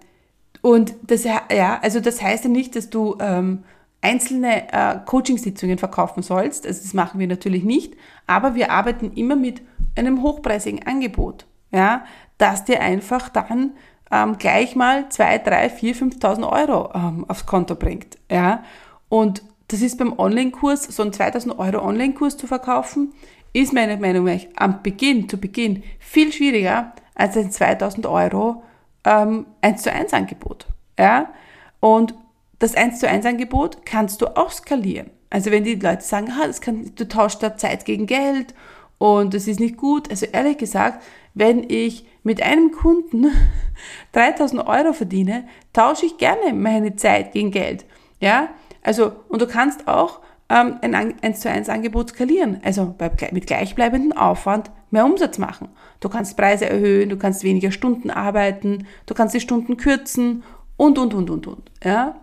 und 0.60 0.92
das, 1.02 1.24
ja, 1.24 1.78
also 1.80 2.00
das 2.00 2.20
heißt 2.20 2.44
ja 2.44 2.50
nicht, 2.50 2.76
dass 2.76 2.90
du 2.90 3.16
ähm, 3.18 3.64
einzelne 4.02 4.70
äh, 4.74 4.98
Coachingsitzungen 5.06 5.78
verkaufen 5.78 6.22
sollst. 6.22 6.66
Also 6.66 6.82
das 6.82 6.92
machen 6.92 7.18
wir 7.18 7.28
natürlich 7.28 7.64
nicht, 7.64 7.94
aber 8.26 8.54
wir 8.54 8.70
arbeiten 8.70 9.14
immer 9.14 9.36
mit 9.36 9.62
einem 9.96 10.22
hochpreisigen 10.22 10.86
Angebot, 10.86 11.46
ja, 11.72 12.04
das 12.36 12.66
dir 12.66 12.82
einfach 12.82 13.30
dann 13.30 13.72
ähm, 14.10 14.36
gleich 14.36 14.76
mal 14.76 15.08
2, 15.08 15.38
3, 15.38 15.70
4, 15.70 15.96
5.000 15.96 16.46
Euro 16.46 16.92
ähm, 16.94 17.24
aufs 17.26 17.46
Konto 17.46 17.74
bringt, 17.74 18.18
ja. 18.30 18.64
Und 19.08 19.42
das 19.70 19.82
ist 19.82 19.98
beim 19.98 20.18
Online-Kurs, 20.18 20.84
so 20.84 21.02
einen 21.02 21.12
2000 21.12 21.56
Euro 21.58 21.84
Online-Kurs 21.86 22.36
zu 22.36 22.48
verkaufen, 22.48 23.12
ist 23.52 23.72
meiner 23.72 23.96
Meinung 23.96 24.24
nach 24.24 24.40
am 24.56 24.82
Beginn, 24.82 25.28
zu 25.28 25.38
Beginn 25.38 25.84
viel 26.00 26.32
schwieriger 26.32 26.92
als 27.14 27.36
ein 27.36 27.52
2000 27.52 28.06
Euro 28.06 28.62
ähm, 29.04 29.46
1 29.60 29.82
zu 29.82 29.92
1 29.92 30.12
Angebot. 30.12 30.66
Ja? 30.98 31.30
Und 31.78 32.14
das 32.58 32.74
1 32.74 32.98
zu 32.98 33.08
1 33.08 33.24
Angebot 33.26 33.86
kannst 33.86 34.20
du 34.22 34.36
auch 34.36 34.50
skalieren. 34.50 35.10
Also 35.30 35.52
wenn 35.52 35.62
die 35.62 35.76
Leute 35.76 36.02
sagen, 36.02 36.32
ah, 36.32 36.46
das 36.46 36.60
kann, 36.60 36.92
du 36.96 37.06
tauschst 37.06 37.42
da 37.42 37.56
Zeit 37.56 37.84
gegen 37.84 38.06
Geld 38.06 38.54
und 38.98 39.34
das 39.34 39.46
ist 39.46 39.60
nicht 39.60 39.76
gut. 39.76 40.10
Also 40.10 40.26
ehrlich 40.26 40.58
gesagt, 40.58 41.02
wenn 41.34 41.64
ich 41.68 42.04
mit 42.24 42.42
einem 42.42 42.72
Kunden 42.72 43.26
3000 44.12 44.66
Euro 44.66 44.92
verdiene, 44.92 45.44
tausche 45.72 46.06
ich 46.06 46.18
gerne 46.18 46.52
meine 46.54 46.96
Zeit 46.96 47.32
gegen 47.32 47.52
Geld. 47.52 47.84
Ja, 48.18 48.48
also, 48.82 49.12
und 49.28 49.42
du 49.42 49.46
kannst 49.46 49.88
auch 49.88 50.20
ähm, 50.48 50.78
ein 50.82 50.94
1 50.94 51.40
zu 51.40 51.50
1 51.50 51.68
Angebot 51.68 52.10
skalieren, 52.10 52.60
also 52.64 52.94
bei, 52.96 53.10
mit 53.32 53.46
gleichbleibendem 53.46 54.12
Aufwand 54.12 54.70
mehr 54.90 55.04
Umsatz 55.04 55.38
machen. 55.38 55.68
Du 56.00 56.08
kannst 56.08 56.36
Preise 56.36 56.68
erhöhen, 56.68 57.08
du 57.08 57.16
kannst 57.16 57.44
weniger 57.44 57.70
Stunden 57.70 58.10
arbeiten, 58.10 58.86
du 59.06 59.14
kannst 59.14 59.34
die 59.34 59.40
Stunden 59.40 59.76
kürzen 59.76 60.42
und, 60.76 60.98
und, 60.98 61.14
und, 61.14 61.30
und, 61.30 61.46
und. 61.46 61.70
Ja? 61.84 62.16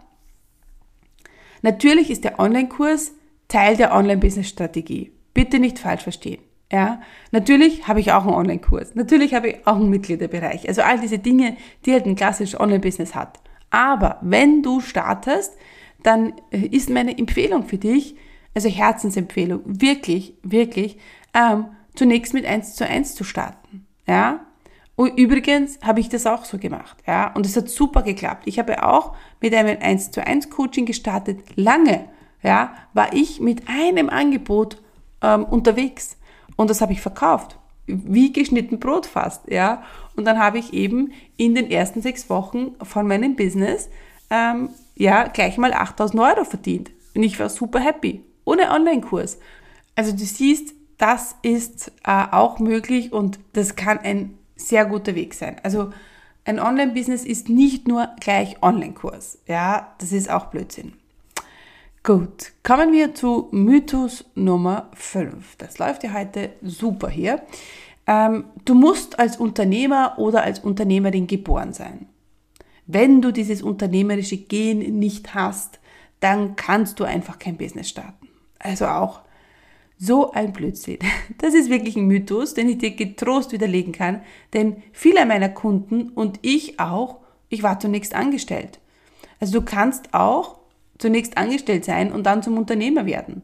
Natürlich 1.61 2.11
ist 2.11 2.23
der 2.23 2.39
Online-Kurs 2.39 3.13
Teil 3.47 3.77
der 3.77 3.93
Online-Business-Strategie. 3.95 5.11
Bitte 5.33 5.59
nicht 5.59 5.79
falsch 5.79 6.03
verstehen. 6.03 6.41
Ja, 6.71 6.99
natürlich 7.31 7.87
habe 7.87 8.01
ich 8.01 8.11
auch 8.11 8.25
einen 8.25 8.33
Online-Kurs. 8.33 8.95
Natürlich 8.95 9.33
habe 9.33 9.49
ich 9.49 9.67
auch 9.67 9.77
einen 9.77 9.89
Mitgliederbereich. 9.89 10.67
Also 10.67 10.81
all 10.81 10.99
diese 10.99 11.17
Dinge, 11.17 11.55
die 11.85 11.93
halt 11.93 12.05
ein 12.05 12.17
klassisches 12.17 12.59
Online-Business 12.59 13.15
hat. 13.15 13.39
Aber 13.69 14.17
wenn 14.21 14.63
du 14.63 14.81
startest, 14.81 15.53
dann 16.07 16.33
äh, 16.51 16.59
ist 16.59 16.89
meine 16.89 17.17
Empfehlung 17.17 17.65
für 17.65 17.77
dich, 17.77 18.15
also 18.55 18.69
Herzensempfehlung, 18.69 19.61
wirklich, 19.65 20.35
wirklich, 20.41 20.97
ähm, 21.33 21.65
zunächst 21.95 22.33
mit 22.33 22.45
1 22.45 22.75
zu 22.75 22.87
1 22.87 23.13
zu 23.13 23.25
starten. 23.25 23.85
Ja? 24.07 24.39
Und 24.95 25.19
übrigens 25.19 25.79
habe 25.83 25.99
ich 25.99 26.07
das 26.07 26.25
auch 26.25 26.45
so 26.45 26.57
gemacht. 26.57 26.97
Ja? 27.05 27.33
Und 27.33 27.45
es 27.45 27.57
hat 27.57 27.69
super 27.69 28.03
geklappt. 28.03 28.43
Ich 28.45 28.57
habe 28.57 28.83
auch 28.83 29.15
mit 29.41 29.53
einem 29.53 29.77
1 29.81 30.11
zu 30.11 30.25
1 30.25 30.49
Coaching 30.49 30.85
gestartet. 30.85 31.41
Lange 31.55 32.05
ja, 32.41 32.73
war 32.93 33.13
ich 33.13 33.41
mit 33.41 33.67
einem 33.67 34.09
Angebot 34.09 34.81
ähm, 35.21 35.43
unterwegs. 35.43 36.17
Und 36.55 36.69
das 36.69 36.79
habe 36.79 36.93
ich 36.93 37.01
verkauft. 37.01 37.59
Wie 37.85 38.31
geschnitten 38.31 38.79
Brot 38.79 39.05
fast. 39.05 39.51
Ja? 39.51 39.83
Und 40.15 40.25
dann 40.25 40.39
habe 40.39 40.57
ich 40.57 40.73
eben 40.73 41.11
in 41.35 41.53
den 41.53 41.69
ersten 41.69 42.01
sechs 42.01 42.29
Wochen 42.29 42.75
von 42.81 43.07
meinem 43.07 43.35
Business 43.35 43.89
ähm, 44.29 44.69
ja, 44.97 45.27
gleich 45.27 45.57
mal 45.57 45.73
8000 45.73 46.19
Euro 46.21 46.43
verdient. 46.43 46.91
Und 47.15 47.23
ich 47.23 47.39
war 47.39 47.49
super 47.49 47.79
happy. 47.79 48.23
Ohne 48.45 48.71
Online-Kurs. 48.71 49.39
Also 49.95 50.11
du 50.11 50.23
siehst, 50.23 50.73
das 50.97 51.35
ist 51.41 51.91
äh, 52.03 52.25
auch 52.31 52.59
möglich 52.59 53.13
und 53.13 53.39
das 53.53 53.75
kann 53.75 53.99
ein 53.99 54.37
sehr 54.55 54.85
guter 54.85 55.15
Weg 55.15 55.33
sein. 55.33 55.57
Also 55.63 55.91
ein 56.45 56.59
Online-Business 56.59 57.25
ist 57.25 57.49
nicht 57.49 57.87
nur 57.87 58.09
gleich 58.19 58.61
Online-Kurs. 58.63 59.39
Ja, 59.47 59.93
das 59.99 60.11
ist 60.11 60.31
auch 60.31 60.45
Blödsinn. 60.45 60.93
Gut, 62.03 62.53
kommen 62.63 62.91
wir 62.93 63.13
zu 63.13 63.49
Mythos 63.51 64.25
Nummer 64.33 64.89
5. 64.93 65.57
Das 65.57 65.77
läuft 65.77 66.03
ja 66.03 66.13
heute 66.13 66.51
super 66.61 67.09
hier. 67.09 67.41
Ähm, 68.07 68.45
du 68.63 68.73
musst 68.73 69.19
als 69.19 69.37
Unternehmer 69.37 70.15
oder 70.17 70.41
als 70.41 70.59
Unternehmerin 70.59 71.27
geboren 71.27 71.73
sein. 71.73 72.07
Wenn 72.87 73.21
du 73.21 73.31
dieses 73.31 73.61
unternehmerische 73.61 74.37
Gen 74.37 74.79
nicht 74.97 75.35
hast, 75.35 75.79
dann 76.19 76.55
kannst 76.55 76.99
du 76.99 77.03
einfach 77.03 77.37
kein 77.37 77.57
Business 77.57 77.89
starten. 77.89 78.27
Also 78.59 78.87
auch 78.87 79.21
so 79.99 80.31
ein 80.31 80.53
Blödsinn. 80.53 80.99
Das 81.39 81.53
ist 81.53 81.69
wirklich 81.69 81.95
ein 81.95 82.07
Mythos, 82.07 82.53
den 82.53 82.69
ich 82.69 82.77
dir 82.79 82.91
getrost 82.91 83.51
widerlegen 83.51 83.91
kann, 83.91 84.21
denn 84.53 84.81
viele 84.93 85.25
meiner 85.25 85.49
Kunden 85.49 86.09
und 86.09 86.39
ich 86.41 86.79
auch, 86.79 87.17
ich 87.49 87.61
war 87.61 87.79
zunächst 87.79 88.15
angestellt. 88.15 88.79
Also 89.39 89.59
du 89.59 89.65
kannst 89.65 90.13
auch 90.13 90.57
zunächst 90.97 91.37
angestellt 91.37 91.85
sein 91.85 92.11
und 92.11 92.23
dann 92.23 92.41
zum 92.41 92.57
Unternehmer 92.57 93.05
werden. 93.05 93.43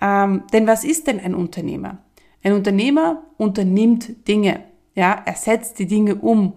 Ähm, 0.00 0.44
denn 0.52 0.66
was 0.66 0.84
ist 0.84 1.06
denn 1.06 1.20
ein 1.20 1.34
Unternehmer? 1.34 1.98
Ein 2.42 2.52
Unternehmer 2.52 3.22
unternimmt 3.36 4.28
Dinge, 4.28 4.60
ja, 4.94 5.22
er 5.24 5.34
setzt 5.34 5.78
die 5.78 5.86
Dinge 5.86 6.14
um 6.14 6.54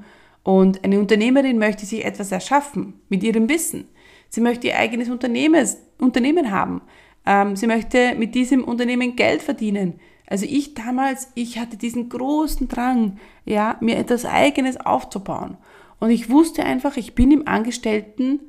und 0.48 0.86
eine 0.86 0.98
Unternehmerin 0.98 1.58
möchte 1.58 1.86
sich 1.86 2.06
etwas 2.06 2.32
erschaffen 2.32 3.02
mit 3.10 3.22
ihrem 3.22 3.50
Wissen. 3.50 3.90
Sie 4.30 4.40
möchte 4.40 4.68
ihr 4.68 4.80
eigenes 4.80 5.10
Unternehmen 5.10 6.52
haben. 6.52 6.82
Ähm, 7.26 7.58
sie 7.58 7.68
möchte 7.68 8.16
mit 8.16 8.34
diesem 8.34 8.64
Unternehmen 8.64 9.18
Geld 9.18 9.42
verdienen. 9.42 10.00
Also 10.26 10.46
ich 10.46 10.74
damals, 10.74 11.34
ich 11.36 11.60
hatte 11.60 11.76
diesen 11.76 12.08
großen 12.08 12.70
Drang, 12.70 13.20
ja, 13.44 13.76
mir 13.82 13.98
etwas 13.98 14.24
Eigenes 14.24 14.78
aufzubauen. 14.78 15.58
Und 16.00 16.12
ich 16.12 16.30
wusste 16.30 16.64
einfach, 16.64 16.96
ich 16.96 17.14
bin 17.14 17.32
im 17.32 17.46
Angestelltenverhältnis 17.46 18.40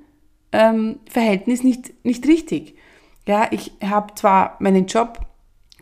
ähm, 0.52 1.66
nicht, 1.66 2.04
nicht 2.04 2.28
richtig. 2.28 2.76
Ja, 3.26 3.48
ich 3.50 3.72
habe 3.82 4.14
zwar 4.14 4.56
meinen 4.60 4.86
Job 4.86 5.18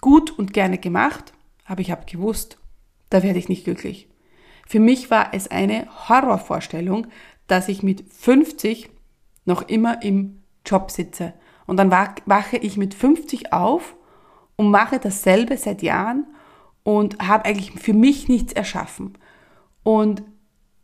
gut 0.00 0.30
und 0.30 0.54
gerne 0.54 0.78
gemacht, 0.78 1.34
aber 1.66 1.82
ich 1.82 1.90
habe 1.90 2.06
gewusst, 2.10 2.56
da 3.10 3.22
werde 3.22 3.38
ich 3.38 3.50
nicht 3.50 3.64
glücklich. 3.64 4.05
Für 4.66 4.80
mich 4.80 5.10
war 5.10 5.32
es 5.32 5.48
eine 5.48 5.86
Horrorvorstellung, 6.08 7.06
dass 7.46 7.68
ich 7.68 7.82
mit 7.82 8.04
50 8.12 8.90
noch 9.44 9.62
immer 9.68 10.02
im 10.02 10.42
Job 10.66 10.90
sitze. 10.90 11.32
Und 11.66 11.78
dann 11.78 11.90
wache 11.90 12.56
ich 12.56 12.76
mit 12.76 12.92
50 12.92 13.52
auf 13.52 13.96
und 14.56 14.70
mache 14.70 14.98
dasselbe 14.98 15.56
seit 15.56 15.82
Jahren 15.82 16.26
und 16.82 17.18
habe 17.20 17.44
eigentlich 17.44 17.72
für 17.72 17.92
mich 17.92 18.28
nichts 18.28 18.52
erschaffen. 18.52 19.16
Und 19.82 20.22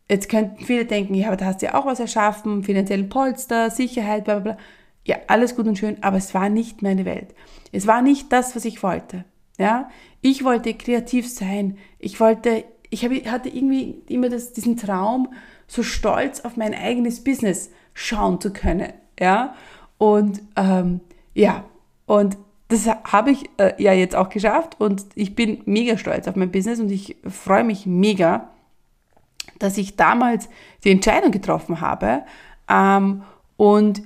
jetzt 0.09 0.29
könnten 0.29 0.65
viele 0.65 0.85
denken, 0.85 1.15
ja, 1.15 1.29
aber 1.29 1.37
da 1.37 1.47
hast 1.47 1.63
du 1.63 1.67
ja 1.67 1.75
auch 1.75 1.87
was 1.87 2.01
erschaffen, 2.01 2.63
finanziellen 2.63 3.09
Polster, 3.09 3.71
Sicherheit, 3.71 4.25
bla 4.25 4.39
bla 4.39 4.55
bla. 4.55 4.65
Ja, 5.05 5.17
alles 5.27 5.57
gut 5.57 5.67
und 5.67 5.79
schön, 5.79 6.01
aber 6.03 6.17
es 6.17 6.35
war 6.35 6.49
nicht 6.49 6.83
meine 6.83 7.05
Welt. 7.05 7.35
Es 7.73 7.89
war 7.89 8.03
nicht 8.03 8.33
das, 8.33 8.55
was 8.55 8.65
ich 8.65 8.83
wollte. 8.85 9.25
Ja, 9.59 9.89
ich 10.21 10.45
wollte 10.45 10.75
kreativ 10.75 11.29
sein. 11.29 11.79
Ich 11.99 12.21
wollte 12.21 12.65
ich 12.93 13.05
habe, 13.05 13.15
hatte 13.31 13.49
irgendwie 13.49 14.03
immer 14.09 14.29
das, 14.29 14.53
diesen 14.53 14.77
Traum, 14.77 15.33
so 15.67 15.83
stolz 15.83 16.41
auf 16.41 16.59
mein 16.59 16.75
eigenes 16.75 17.25
Business 17.25 17.71
schauen 17.95 18.41
zu 18.41 18.53
können. 18.53 18.93
Ja, 19.19 19.55
und 19.97 20.43
ähm, 20.57 21.01
ja, 21.33 21.65
und 22.05 22.37
das 22.69 22.87
habe 22.87 23.31
ich 23.31 23.49
äh, 23.57 23.83
ja 23.83 23.95
jetzt 23.95 24.15
auch 24.15 24.29
geschafft 24.29 24.79
und 24.79 25.07
ich 25.15 25.35
bin 25.35 25.63
mega 25.65 25.97
stolz 25.97 26.29
auf 26.29 26.37
mein 26.37 26.53
Business 26.53 26.81
und 26.81 26.91
ich 26.91 27.17
freue 27.27 27.65
mich 27.65 27.87
mega, 27.87 28.51
dass 29.59 29.79
ich 29.79 29.97
damals 29.97 30.51
die 30.85 30.91
Entscheidung 30.91 31.31
getroffen 31.31 31.81
habe. 31.81 32.25
Ähm, 32.69 33.23
und 33.57 34.03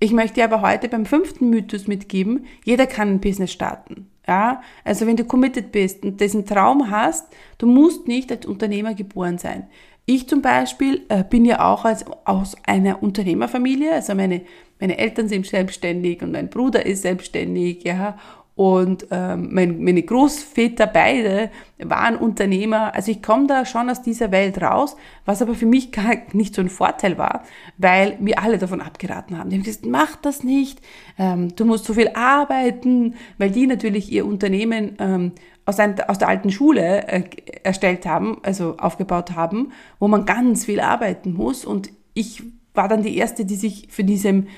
ich 0.00 0.12
möchte 0.12 0.42
aber 0.42 0.62
heute 0.62 0.88
beim 0.88 1.04
fünften 1.06 1.50
Mythos 1.50 1.86
mitgeben, 1.86 2.46
jeder 2.64 2.86
kann 2.86 3.08
ein 3.08 3.20
Business 3.20 3.52
starten. 3.52 4.08
Ja, 4.26 4.62
also 4.84 5.06
wenn 5.06 5.16
du 5.16 5.24
committed 5.24 5.72
bist 5.72 6.04
und 6.04 6.20
diesen 6.20 6.46
Traum 6.46 6.90
hast, 6.90 7.26
du 7.58 7.66
musst 7.66 8.08
nicht 8.08 8.30
als 8.30 8.46
Unternehmer 8.46 8.94
geboren 8.94 9.38
sein. 9.38 9.66
Ich 10.06 10.28
zum 10.28 10.40
Beispiel 10.40 11.02
äh, 11.08 11.22
bin 11.22 11.44
ja 11.44 11.70
auch 11.70 11.84
als, 11.84 12.04
aus 12.24 12.56
einer 12.64 13.02
Unternehmerfamilie, 13.02 13.92
also 13.92 14.14
meine, 14.14 14.42
meine 14.78 14.98
Eltern 14.98 15.28
sind 15.28 15.46
selbstständig 15.46 16.22
und 16.22 16.32
mein 16.32 16.48
Bruder 16.48 16.86
ist 16.86 17.02
selbstständig, 17.02 17.84
ja, 17.84 18.18
und 18.60 19.06
ähm, 19.10 19.54
mein, 19.54 19.82
meine 19.82 20.02
Großväter 20.02 20.86
beide 20.86 21.48
waren 21.78 22.14
Unternehmer. 22.14 22.94
Also 22.94 23.10
ich 23.10 23.22
komme 23.22 23.46
da 23.46 23.64
schon 23.64 23.88
aus 23.88 24.02
dieser 24.02 24.32
Welt 24.32 24.60
raus, 24.60 24.96
was 25.24 25.40
aber 25.40 25.54
für 25.54 25.64
mich 25.64 25.92
gar 25.92 26.14
nicht 26.34 26.54
so 26.54 26.60
ein 26.60 26.68
Vorteil 26.68 27.16
war, 27.16 27.44
weil 27.78 28.18
mir 28.20 28.38
alle 28.38 28.58
davon 28.58 28.82
abgeraten 28.82 29.38
haben. 29.38 29.48
Die 29.48 29.56
haben 29.56 29.62
gesagt, 29.62 29.86
mach 29.86 30.14
das 30.16 30.44
nicht, 30.44 30.82
ähm, 31.18 31.56
du 31.56 31.64
musst 31.64 31.86
so 31.86 31.94
viel 31.94 32.10
arbeiten, 32.12 33.14
weil 33.38 33.50
die 33.50 33.66
natürlich 33.66 34.12
ihr 34.12 34.26
Unternehmen 34.26 34.94
ähm, 34.98 35.32
aus, 35.64 35.80
ein, 35.80 35.98
aus 36.06 36.18
der 36.18 36.28
alten 36.28 36.50
Schule 36.50 37.08
äh, 37.08 37.24
erstellt 37.62 38.04
haben, 38.04 38.40
also 38.42 38.76
aufgebaut 38.76 39.34
haben, 39.34 39.72
wo 39.98 40.06
man 40.06 40.26
ganz 40.26 40.66
viel 40.66 40.80
arbeiten 40.80 41.32
muss. 41.32 41.64
Und 41.64 41.88
ich 42.12 42.42
war 42.74 42.88
dann 42.88 43.02
die 43.02 43.16
Erste, 43.16 43.46
die 43.46 43.56
sich 43.56 43.88
für 43.88 44.04
diesem 44.04 44.48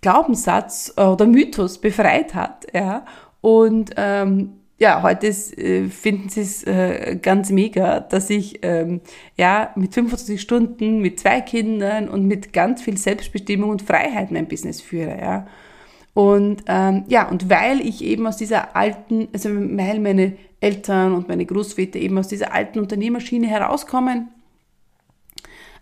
Glaubenssatz 0.00 0.94
äh, 0.96 1.02
oder 1.02 1.26
Mythos 1.26 1.78
befreit 1.78 2.34
hat. 2.34 2.66
Ja. 2.72 3.04
Und 3.44 3.90
ähm, 3.98 4.54
ja, 4.78 5.02
heute 5.02 5.26
ist, 5.26 5.58
äh, 5.58 5.90
finden 5.90 6.30
sie 6.30 6.40
es 6.40 6.62
äh, 6.62 7.18
ganz 7.20 7.50
mega, 7.50 8.00
dass 8.00 8.30
ich 8.30 8.60
ähm, 8.62 9.02
ja 9.36 9.70
mit 9.76 9.92
25 9.92 10.40
Stunden, 10.40 11.00
mit 11.00 11.20
zwei 11.20 11.42
Kindern 11.42 12.08
und 12.08 12.24
mit 12.24 12.54
ganz 12.54 12.80
viel 12.80 12.96
Selbstbestimmung 12.96 13.68
und 13.68 13.82
Freiheit 13.82 14.30
mein 14.30 14.48
Business 14.48 14.80
führe. 14.80 15.18
Ja. 15.20 15.46
Und 16.14 16.64
ähm, 16.68 17.04
ja, 17.08 17.28
und 17.28 17.50
weil 17.50 17.86
ich 17.86 18.02
eben 18.02 18.26
aus 18.26 18.38
dieser 18.38 18.74
alten, 18.74 19.28
also 19.34 19.50
weil 19.50 20.00
meine 20.00 20.38
Eltern 20.60 21.12
und 21.12 21.28
meine 21.28 21.44
Großväter 21.44 21.98
eben 21.98 22.16
aus 22.16 22.28
dieser 22.28 22.54
alten 22.54 22.78
Unternehmerschiene 22.78 23.46
herauskommen, 23.46 24.30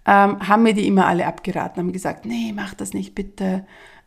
ähm, 0.06 0.48
haben 0.48 0.62
mir 0.62 0.74
die 0.74 0.86
immer 0.86 1.06
alle 1.06 1.26
abgeraten, 1.26 1.80
haben 1.80 1.92
gesagt, 1.92 2.26
nee, 2.26 2.52
mach 2.54 2.74
das 2.74 2.94
nicht 2.94 3.14
bitte 3.14 3.64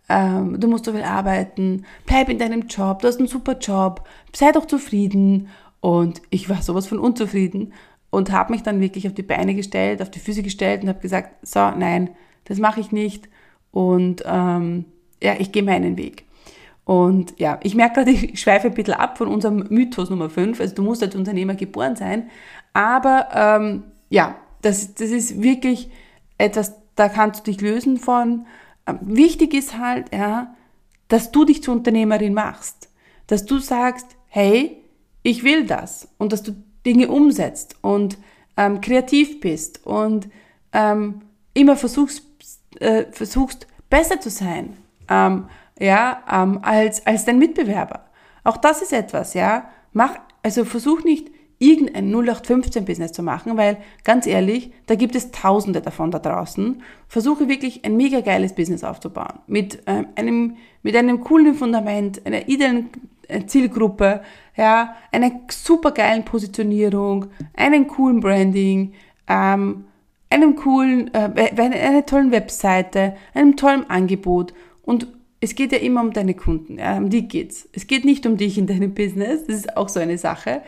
ähm, 0.07 0.59
du 0.59 0.67
musst 0.67 0.85
so 0.85 0.93
viel 0.93 1.03
arbeiten, 1.03 1.85
bleib 2.05 2.29
in 2.29 2.37
deinem 2.37 2.67
Job, 2.67 3.01
du 3.01 3.07
hast 3.07 3.17
einen 3.17 3.27
super 3.27 3.57
Job, 3.57 4.07
sei 4.33 4.51
doch 4.51 4.65
zufrieden. 4.65 5.49
Und 5.79 6.21
ich 6.29 6.49
war 6.49 6.61
sowas 6.61 6.87
von 6.87 6.99
unzufrieden 6.99 7.73
und 8.09 8.31
habe 8.31 8.53
mich 8.53 8.63
dann 8.63 8.81
wirklich 8.81 9.07
auf 9.07 9.13
die 9.13 9.23
Beine 9.23 9.53
gestellt, 9.55 10.01
auf 10.01 10.09
die 10.09 10.19
Füße 10.19 10.41
gestellt 10.41 10.81
und 10.81 10.89
habe 10.89 10.99
gesagt, 10.99 11.45
so, 11.45 11.59
nein, 11.71 12.09
das 12.45 12.59
mache 12.59 12.79
ich 12.79 12.91
nicht. 12.91 13.29
Und 13.71 14.23
ähm, 14.25 14.85
ja, 15.21 15.35
ich 15.37 15.51
gehe 15.51 15.63
meinen 15.63 15.97
Weg. 15.97 16.25
Und 16.85 17.39
ja, 17.39 17.59
ich 17.63 17.75
merke 17.75 17.95
gerade, 17.95 18.11
ich 18.11 18.39
schweife 18.39 18.67
ein 18.67 18.73
bisschen 18.73 18.93
ab 18.93 19.17
von 19.17 19.27
unserem 19.27 19.67
Mythos 19.69 20.09
Nummer 20.09 20.29
5. 20.29 20.59
Also 20.59 20.75
du 20.75 20.83
musst 20.83 21.03
als 21.03 21.15
Unternehmer 21.15 21.55
geboren 21.55 21.95
sein. 21.95 22.29
Aber 22.73 23.27
ähm, 23.33 23.83
ja, 24.09 24.35
das, 24.65 24.95
das 24.95 25.11
ist 25.11 25.41
wirklich 25.41 25.89
etwas, 26.37 26.73
da 26.95 27.07
kannst 27.07 27.41
du 27.41 27.51
dich 27.51 27.61
lösen 27.61 27.97
von. 27.97 28.47
Wichtig 29.01 29.53
ist 29.53 29.77
halt, 29.77 30.13
ja, 30.13 30.55
dass 31.07 31.31
du 31.31 31.45
dich 31.45 31.61
zur 31.61 31.75
Unternehmerin 31.75 32.33
machst. 32.33 32.89
Dass 33.27 33.45
du 33.45 33.59
sagst, 33.59 34.07
hey, 34.27 34.81
ich 35.21 35.43
will 35.43 35.65
das. 35.65 36.07
Und 36.17 36.33
dass 36.33 36.41
du 36.41 36.55
Dinge 36.85 37.09
umsetzt 37.09 37.77
und 37.81 38.17
ähm, 38.57 38.81
kreativ 38.81 39.39
bist 39.39 39.85
und 39.85 40.29
ähm, 40.73 41.21
immer 41.53 41.77
versuchst, 41.77 42.23
äh, 42.79 43.05
versuchst, 43.11 43.67
besser 43.89 44.19
zu 44.19 44.29
sein, 44.29 44.77
ähm, 45.09 45.45
ja, 45.79 46.23
ähm, 46.31 46.59
als, 46.63 47.05
als 47.05 47.25
dein 47.25 47.37
Mitbewerber. 47.37 48.05
Auch 48.43 48.57
das 48.57 48.81
ist 48.81 48.93
etwas, 48.93 49.33
ja. 49.33 49.69
Mach, 49.93 50.15
also 50.43 50.65
versuch 50.65 51.03
nicht, 51.03 51.29
irgendein 51.59 52.13
0815-Business 52.13 53.13
zu 53.13 53.23
machen, 53.23 53.57
weil 53.57 53.77
ganz 54.03 54.27
ehrlich, 54.27 54.71
da 54.87 54.95
gibt 54.95 55.15
es 55.15 55.31
tausende 55.31 55.81
davon 55.81 56.11
da 56.11 56.19
draußen. 56.19 56.81
Versuche 57.07 57.47
wirklich 57.47 57.85
ein 57.85 57.95
mega 57.95 58.21
geiles 58.21 58.53
Business 58.53 58.83
aufzubauen. 58.83 59.39
Mit, 59.47 59.79
ähm, 59.87 60.07
einem, 60.15 60.57
mit 60.83 60.95
einem 60.95 61.21
coolen 61.21 61.55
Fundament, 61.55 62.25
einer 62.25 62.47
idealen 62.47 62.89
äh, 63.27 63.45
Zielgruppe, 63.45 64.21
ja, 64.55 64.95
einer 65.11 65.31
super 65.49 65.91
geilen 65.91 66.25
Positionierung, 66.25 67.27
einem 67.55 67.87
coolen 67.87 68.19
Branding, 68.19 68.93
ähm, 69.27 69.85
einem 70.29 70.55
coolen, 70.55 71.13
äh, 71.13 71.51
einer 71.55 72.05
tollen 72.05 72.31
Webseite, 72.31 73.15
einem 73.33 73.55
tollen 73.55 73.89
Angebot 73.89 74.53
und 74.83 75.07
es 75.41 75.55
geht 75.55 75.71
ja 75.71 75.77
immer 75.77 76.01
um 76.01 76.11
deine 76.11 76.33
Kunden, 76.33 76.79
ja, 76.79 76.97
um 76.97 77.09
die 77.09 77.27
geht's. 77.27 77.69
Es 77.73 77.87
geht 77.87 78.03
nicht 78.03 78.25
um 78.25 78.37
dich 78.37 78.57
in 78.57 78.67
deinem 78.67 78.93
Business, 78.93 79.45
das 79.45 79.57
ist 79.57 79.77
auch 79.77 79.89
so 79.89 79.99
eine 79.99 80.17
Sache. 80.17 80.61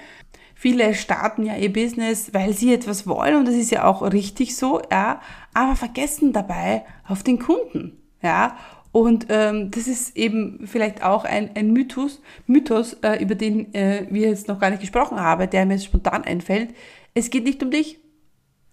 Viele 0.60 0.96
starten 0.96 1.46
ja 1.46 1.56
ihr 1.56 1.72
Business, 1.72 2.34
weil 2.34 2.52
sie 2.52 2.74
etwas 2.74 3.06
wollen 3.06 3.36
und 3.36 3.48
das 3.48 3.54
ist 3.54 3.70
ja 3.70 3.84
auch 3.84 4.02
richtig 4.02 4.56
so, 4.56 4.82
ja, 4.92 5.22
aber 5.54 5.76
vergessen 5.76 6.34
dabei 6.34 6.84
auf 7.08 7.22
den 7.22 7.38
Kunden, 7.38 8.02
ja. 8.24 8.58
Und 8.92 9.28
ähm, 9.30 9.70
das 9.70 9.86
ist 9.86 10.18
eben 10.18 10.66
vielleicht 10.66 11.04
auch 11.04 11.26
ein, 11.26 11.52
ein 11.56 11.74
Mythos, 11.74 12.24
Mythos 12.48 12.94
äh, 13.04 13.22
über 13.22 13.36
den 13.36 13.72
äh, 13.76 14.08
wir 14.10 14.30
jetzt 14.30 14.48
noch 14.48 14.60
gar 14.60 14.72
nicht 14.72 14.80
gesprochen 14.80 15.20
haben, 15.20 15.48
der 15.48 15.68
mir 15.68 15.76
jetzt 15.76 15.86
spontan 15.86 16.24
einfällt. 16.24 16.74
Es 17.14 17.30
geht 17.30 17.44
nicht 17.44 17.62
um 17.62 17.70
dich, 17.70 18.00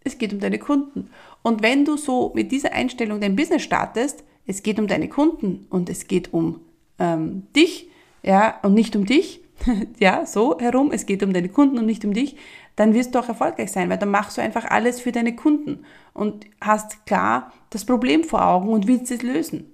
es 0.04 0.16
geht 0.16 0.32
um 0.32 0.40
deine 0.40 0.58
Kunden. 0.58 1.10
Und 1.42 1.62
wenn 1.62 1.84
du 1.84 1.98
so 1.98 2.32
mit 2.34 2.50
dieser 2.50 2.72
Einstellung 2.72 3.20
dein 3.20 3.36
Business 3.36 3.60
startest, 3.60 4.24
es 4.46 4.62
geht 4.62 4.78
um 4.78 4.86
deine 4.86 5.10
Kunden 5.10 5.66
und 5.68 5.90
es 5.90 6.08
geht 6.08 6.32
um 6.32 6.62
ähm, 6.98 7.42
dich, 7.54 7.90
ja, 8.22 8.58
und 8.62 8.72
nicht 8.72 8.96
um 8.96 9.04
dich, 9.04 9.43
ja, 9.98 10.26
so 10.26 10.58
herum, 10.58 10.90
es 10.92 11.06
geht 11.06 11.22
um 11.22 11.32
deine 11.32 11.48
Kunden 11.48 11.78
und 11.78 11.86
nicht 11.86 12.04
um 12.04 12.12
dich, 12.12 12.36
dann 12.76 12.94
wirst 12.94 13.14
du 13.14 13.18
auch 13.18 13.28
erfolgreich 13.28 13.70
sein, 13.70 13.88
weil 13.90 13.98
dann 13.98 14.10
machst 14.10 14.36
du 14.36 14.42
einfach 14.42 14.64
alles 14.64 15.00
für 15.00 15.12
deine 15.12 15.36
Kunden 15.36 15.84
und 16.12 16.46
hast 16.60 17.06
klar 17.06 17.52
das 17.70 17.84
Problem 17.84 18.24
vor 18.24 18.46
Augen 18.46 18.68
und 18.68 18.86
willst 18.86 19.10
es 19.10 19.22
lösen. 19.22 19.72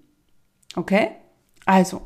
Okay? 0.77 1.11
Also, 1.67 2.03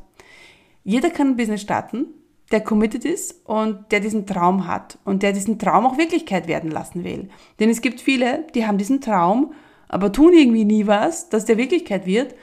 jeder 0.84 1.10
kann 1.10 1.28
ein 1.28 1.36
Business 1.36 1.62
starten, 1.62 2.06
der 2.50 2.60
committed 2.60 3.04
ist 3.04 3.46
und 3.46 3.90
der 3.90 4.00
diesen 4.00 4.26
Traum 4.26 4.66
hat 4.66 4.98
und 5.04 5.22
der 5.22 5.32
diesen 5.32 5.58
Traum 5.58 5.86
auch 5.86 5.98
Wirklichkeit 5.98 6.46
werden 6.46 6.70
lassen 6.70 7.04
will. 7.04 7.30
Denn 7.58 7.70
es 7.70 7.80
gibt 7.80 8.00
viele, 8.00 8.46
die 8.54 8.66
haben 8.66 8.78
diesen 8.78 9.00
Traum, 9.00 9.54
aber 9.88 10.12
tun 10.12 10.32
irgendwie 10.32 10.64
nie 10.64 10.86
was, 10.86 11.28
dass 11.28 11.46
der 11.46 11.56
Wirklichkeit 11.56 12.06
wird 12.06 12.34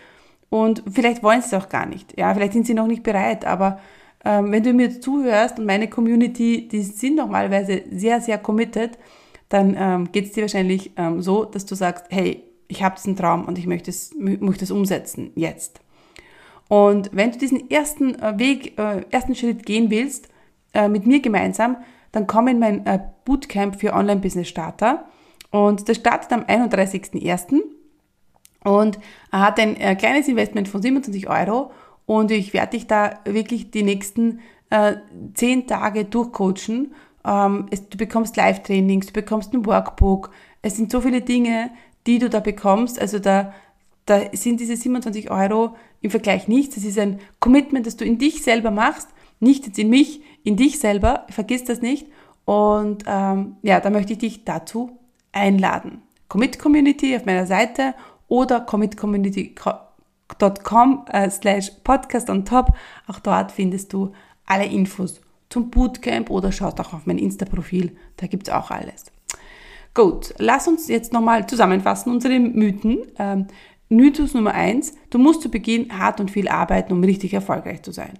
und 0.50 0.84
vielleicht 0.92 1.24
wollen 1.24 1.42
sie 1.42 1.48
es 1.48 1.54
auch 1.54 1.70
gar 1.70 1.86
nicht. 1.86 2.18
Ja, 2.18 2.34
vielleicht 2.34 2.54
sind 2.54 2.68
sie 2.68 2.74
noch 2.74 2.88
nicht 2.88 3.04
bereit, 3.04 3.46
aber 3.46 3.80
ähm, 4.24 4.52
wenn 4.52 4.64
du 4.64 4.74
mir 4.74 5.02
zuhörst 5.02 5.60
und 5.60 5.66
meine 5.66 5.90
Community, 5.90 6.68
die 6.68 6.82
sind 6.82 7.16
normalerweise 7.16 7.84
sehr, 7.92 8.22
sehr 8.22 8.38
committed, 8.38 8.98
dann 9.50 9.76
ähm, 9.78 10.12
geht 10.12 10.26
es 10.26 10.32
dir 10.32 10.42
wahrscheinlich 10.42 10.92
ähm, 10.96 11.22
so, 11.22 11.46
dass 11.46 11.66
du 11.66 11.76
sagst, 11.76 12.06
hey, 12.10 12.44
ich 12.68 12.84
habe 12.84 12.96
diesen 12.96 13.16
Traum 13.16 13.46
und 13.46 13.58
ich 13.58 13.68
möchte 13.68 13.90
es, 13.90 14.14
möchte 14.18 14.64
es 14.64 14.72
umsetzen, 14.72 15.32
jetzt. 15.36 15.82
Und 16.70 17.10
wenn 17.12 17.32
du 17.32 17.38
diesen 17.38 17.70
ersten 17.70 18.16
äh, 18.16 18.40
Weg, 18.40 18.80
äh, 18.80 19.04
ersten 19.12 19.36
Schritt 19.36 19.66
gehen 19.66 19.90
willst, 19.90 20.30
äh, 20.74 20.88
mit 20.88 21.06
mir 21.06 21.20
gemeinsam, 21.20 21.78
dann 22.14 22.28
komm 22.28 22.48
in 22.48 22.60
mein 22.60 22.86
äh, 22.86 23.00
Bootcamp 23.26 23.78
für 23.78 23.94
Online-Business-Starter. 23.94 25.06
Und 25.50 25.90
das 25.90 25.98
startet 25.98 26.32
am 26.32 26.44
31.01. 26.44 27.62
Und 28.64 29.00
hat 29.32 29.60
ein 29.60 29.76
äh, 29.76 29.96
kleines 29.96 30.28
Investment 30.30 30.70
von 30.70 30.82
27 30.82 31.30
Euro 31.30 31.72
und 32.06 32.32
ich 32.32 32.54
werde 32.54 32.78
dich 32.78 32.88
da 32.88 33.20
wirklich 33.26 33.72
die 33.72 33.84
nächsten 33.84 34.40
äh, 34.70 34.96
zehn 35.34 35.68
Tage 35.68 36.06
durchcoachen. 36.06 36.94
Ähm, 37.26 37.66
es, 37.70 37.88
du 37.90 37.98
bekommst 37.98 38.36
Live-Trainings, 38.38 39.08
du 39.08 39.14
bekommst 39.14 39.54
ein 39.54 39.66
Workbook. 39.66 40.32
Es 40.62 40.78
sind 40.78 40.92
so 40.92 41.02
viele 41.02 41.22
Dinge, 41.22 41.72
die 42.08 42.20
du 42.20 42.30
da 42.30 42.40
bekommst. 42.40 43.00
Also 43.00 43.20
da, 43.20 43.54
da 44.06 44.22
sind 44.34 44.60
diese 44.60 44.76
27 44.76 45.30
Euro 45.30 45.76
im 46.02 46.10
Vergleich 46.10 46.48
nichts. 46.48 46.78
Es 46.78 46.84
ist 46.84 46.98
ein 46.98 47.20
Commitment, 47.40 47.86
das 47.86 47.98
du 47.98 48.06
in 48.06 48.18
dich 48.18 48.44
selber 48.44 48.72
machst, 48.72 49.10
nicht 49.40 49.66
jetzt 49.68 49.80
in 49.80 49.90
mich, 49.90 50.22
in 50.44 50.56
dich 50.56 50.80
selber. 50.80 51.26
Vergiss 51.30 51.64
das 51.64 51.82
nicht. 51.82 52.08
Und 52.46 53.04
ähm, 53.08 53.58
ja, 53.62 53.80
da 53.80 53.90
möchte 53.90 54.14
ich 54.14 54.20
dich 54.20 54.44
dazu 54.46 54.98
einladen. 55.32 56.02
Commit 56.28 56.60
Community 56.60 57.16
auf 57.16 57.26
meiner 57.26 57.46
Seite 57.46 57.94
oder 58.28 58.62
Commit 58.62 58.98
Community 58.98 59.54
com 60.64 61.06
äh, 61.12 61.30
slash 61.30 61.72
podcast 61.84 62.30
on 62.30 62.46
top. 62.46 62.74
Auch 63.08 63.20
dort 63.20 63.52
findest 63.52 63.94
du 63.94 64.12
alle 64.46 64.66
Infos 64.66 65.22
zum 65.50 65.70
Bootcamp 65.70 66.30
oder 66.30 66.52
schaust 66.52 66.80
auch 66.80 66.94
auf 66.94 67.06
mein 67.06 67.18
Insta-Profil, 67.18 67.96
da 68.18 68.28
gibt 68.28 68.48
es 68.48 68.54
auch 68.54 68.72
alles. 68.72 69.06
Gut, 69.94 70.34
lass 70.38 70.68
uns 70.68 70.88
jetzt 70.88 71.12
nochmal 71.12 71.46
zusammenfassen 71.48 72.12
unsere 72.12 72.40
Mythen. 72.40 73.00
Ähm, 73.20 73.48
Mythos 73.90 74.34
Nummer 74.34 74.54
eins: 74.54 74.94
du 75.10 75.20
musst 75.20 75.42
zu 75.42 75.52
Beginn 75.52 75.98
hart 75.98 76.22
und 76.22 76.32
viel 76.32 76.48
arbeiten, 76.48 76.94
um 76.94 77.04
richtig 77.04 77.34
erfolgreich 77.34 77.82
zu 77.84 77.92
sein. 77.92 78.14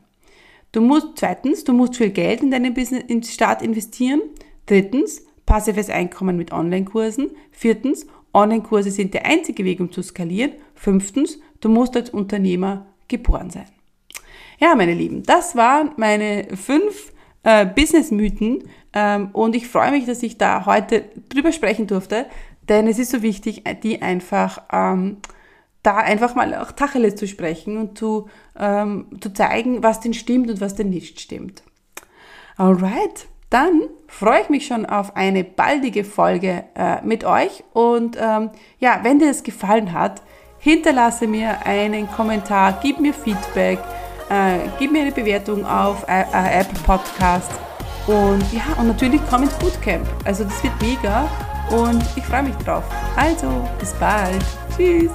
Du 0.74 0.82
musst, 0.82 1.08
zweitens, 1.16 1.64
du 1.64 1.74
musst 1.74 1.98
viel 1.98 2.12
Geld 2.12 2.42
in 2.42 2.52
deinen 2.52 2.74
Business, 2.74 3.04
in 3.08 3.24
Start 3.24 3.62
investieren. 3.62 4.22
Drittens, 4.66 5.26
passives 5.46 5.90
Einkommen 5.90 6.38
mit 6.38 6.52
Online-Kursen. 6.52 7.32
Viertens, 7.52 8.06
Online-Kurse 8.34 8.92
sind 8.92 9.14
der 9.14 9.26
einzige 9.26 9.66
Weg, 9.66 9.80
um 9.80 9.92
zu 9.92 10.02
skalieren. 10.02 10.54
Fünftens, 10.76 11.40
du 11.62 11.70
musst 11.70 11.96
als 11.96 12.10
Unternehmer 12.10 12.86
geboren 13.08 13.50
sein. 13.50 13.68
Ja, 14.60 14.76
meine 14.76 14.94
Lieben, 14.94 15.24
das 15.24 15.56
waren 15.56 15.92
meine 15.98 16.48
fünf 16.56 17.14
äh, 17.44 17.66
Business-Mythen 17.66 18.64
ähm, 18.94 19.30
und 19.34 19.56
ich 19.56 19.68
freue 19.68 19.92
mich, 19.92 20.06
dass 20.06 20.22
ich 20.22 20.38
da 20.38 20.66
heute 20.66 21.06
drüber 21.30 21.52
sprechen 21.52 21.88
durfte, 21.88 22.28
denn 22.70 22.88
es 22.88 23.00
ist 23.00 23.12
so 23.12 23.22
wichtig, 23.22 23.64
die 23.84 24.02
einfach 24.02 24.62
ähm, 24.72 25.18
da 25.84 25.98
einfach 25.98 26.36
mal 26.36 26.54
auch 26.56 26.72
Tacheles 26.72 27.16
zu 27.16 27.28
sprechen 27.28 27.78
und 27.78 27.98
zu, 27.98 28.30
ähm, 28.58 29.08
zu 29.20 29.34
zeigen, 29.34 29.82
was 29.82 30.00
denn 30.00 30.14
stimmt 30.14 30.50
und 30.50 30.62
was 30.62 30.76
denn 30.76 30.90
nicht 30.90 31.20
stimmt. 31.20 31.64
Alright, 32.58 33.28
dann 33.50 33.82
freue 34.08 34.42
ich 34.42 34.50
mich 34.50 34.68
schon 34.68 34.86
auf 34.86 35.16
eine 35.16 35.44
baldige 35.44 36.04
Folge 36.04 36.66
äh, 36.76 37.02
mit 37.04 37.24
euch 37.24 37.64
und 37.74 38.18
ähm, 38.20 38.52
ja, 38.80 39.00
wenn 39.04 39.20
dir 39.20 39.28
das 39.28 39.44
gefallen 39.44 39.94
hat, 39.94 40.22
hinterlasse 40.62 41.28
mir 41.28 41.66
einen 41.66 42.10
Kommentar, 42.10 42.80
gib 42.82 43.00
mir 43.00 43.14
Feedback, 43.14 43.80
äh, 44.30 44.70
gib 44.80 44.92
mir 44.92 45.02
eine 45.02 45.12
Bewertung 45.12 45.66
auf 45.66 46.08
äh, 46.08 46.22
äh 46.22 46.62
App 46.62 46.68
Podcast 46.86 47.52
und 48.08 48.44
ja, 48.54 48.64
und 48.80 48.88
natürlich 48.88 49.22
komm 49.30 49.44
ins 49.44 49.54
Bootcamp. 49.56 50.08
Also 50.26 50.44
das 50.44 50.64
wird 50.64 50.74
mega 50.82 51.30
und 51.70 52.04
ich 52.16 52.26
freue 52.26 52.44
mich 52.44 52.56
drauf. 52.58 52.84
Also, 53.16 53.68
bis 53.80 53.94
bald. 53.94 54.44
Tschüss. 54.76 55.12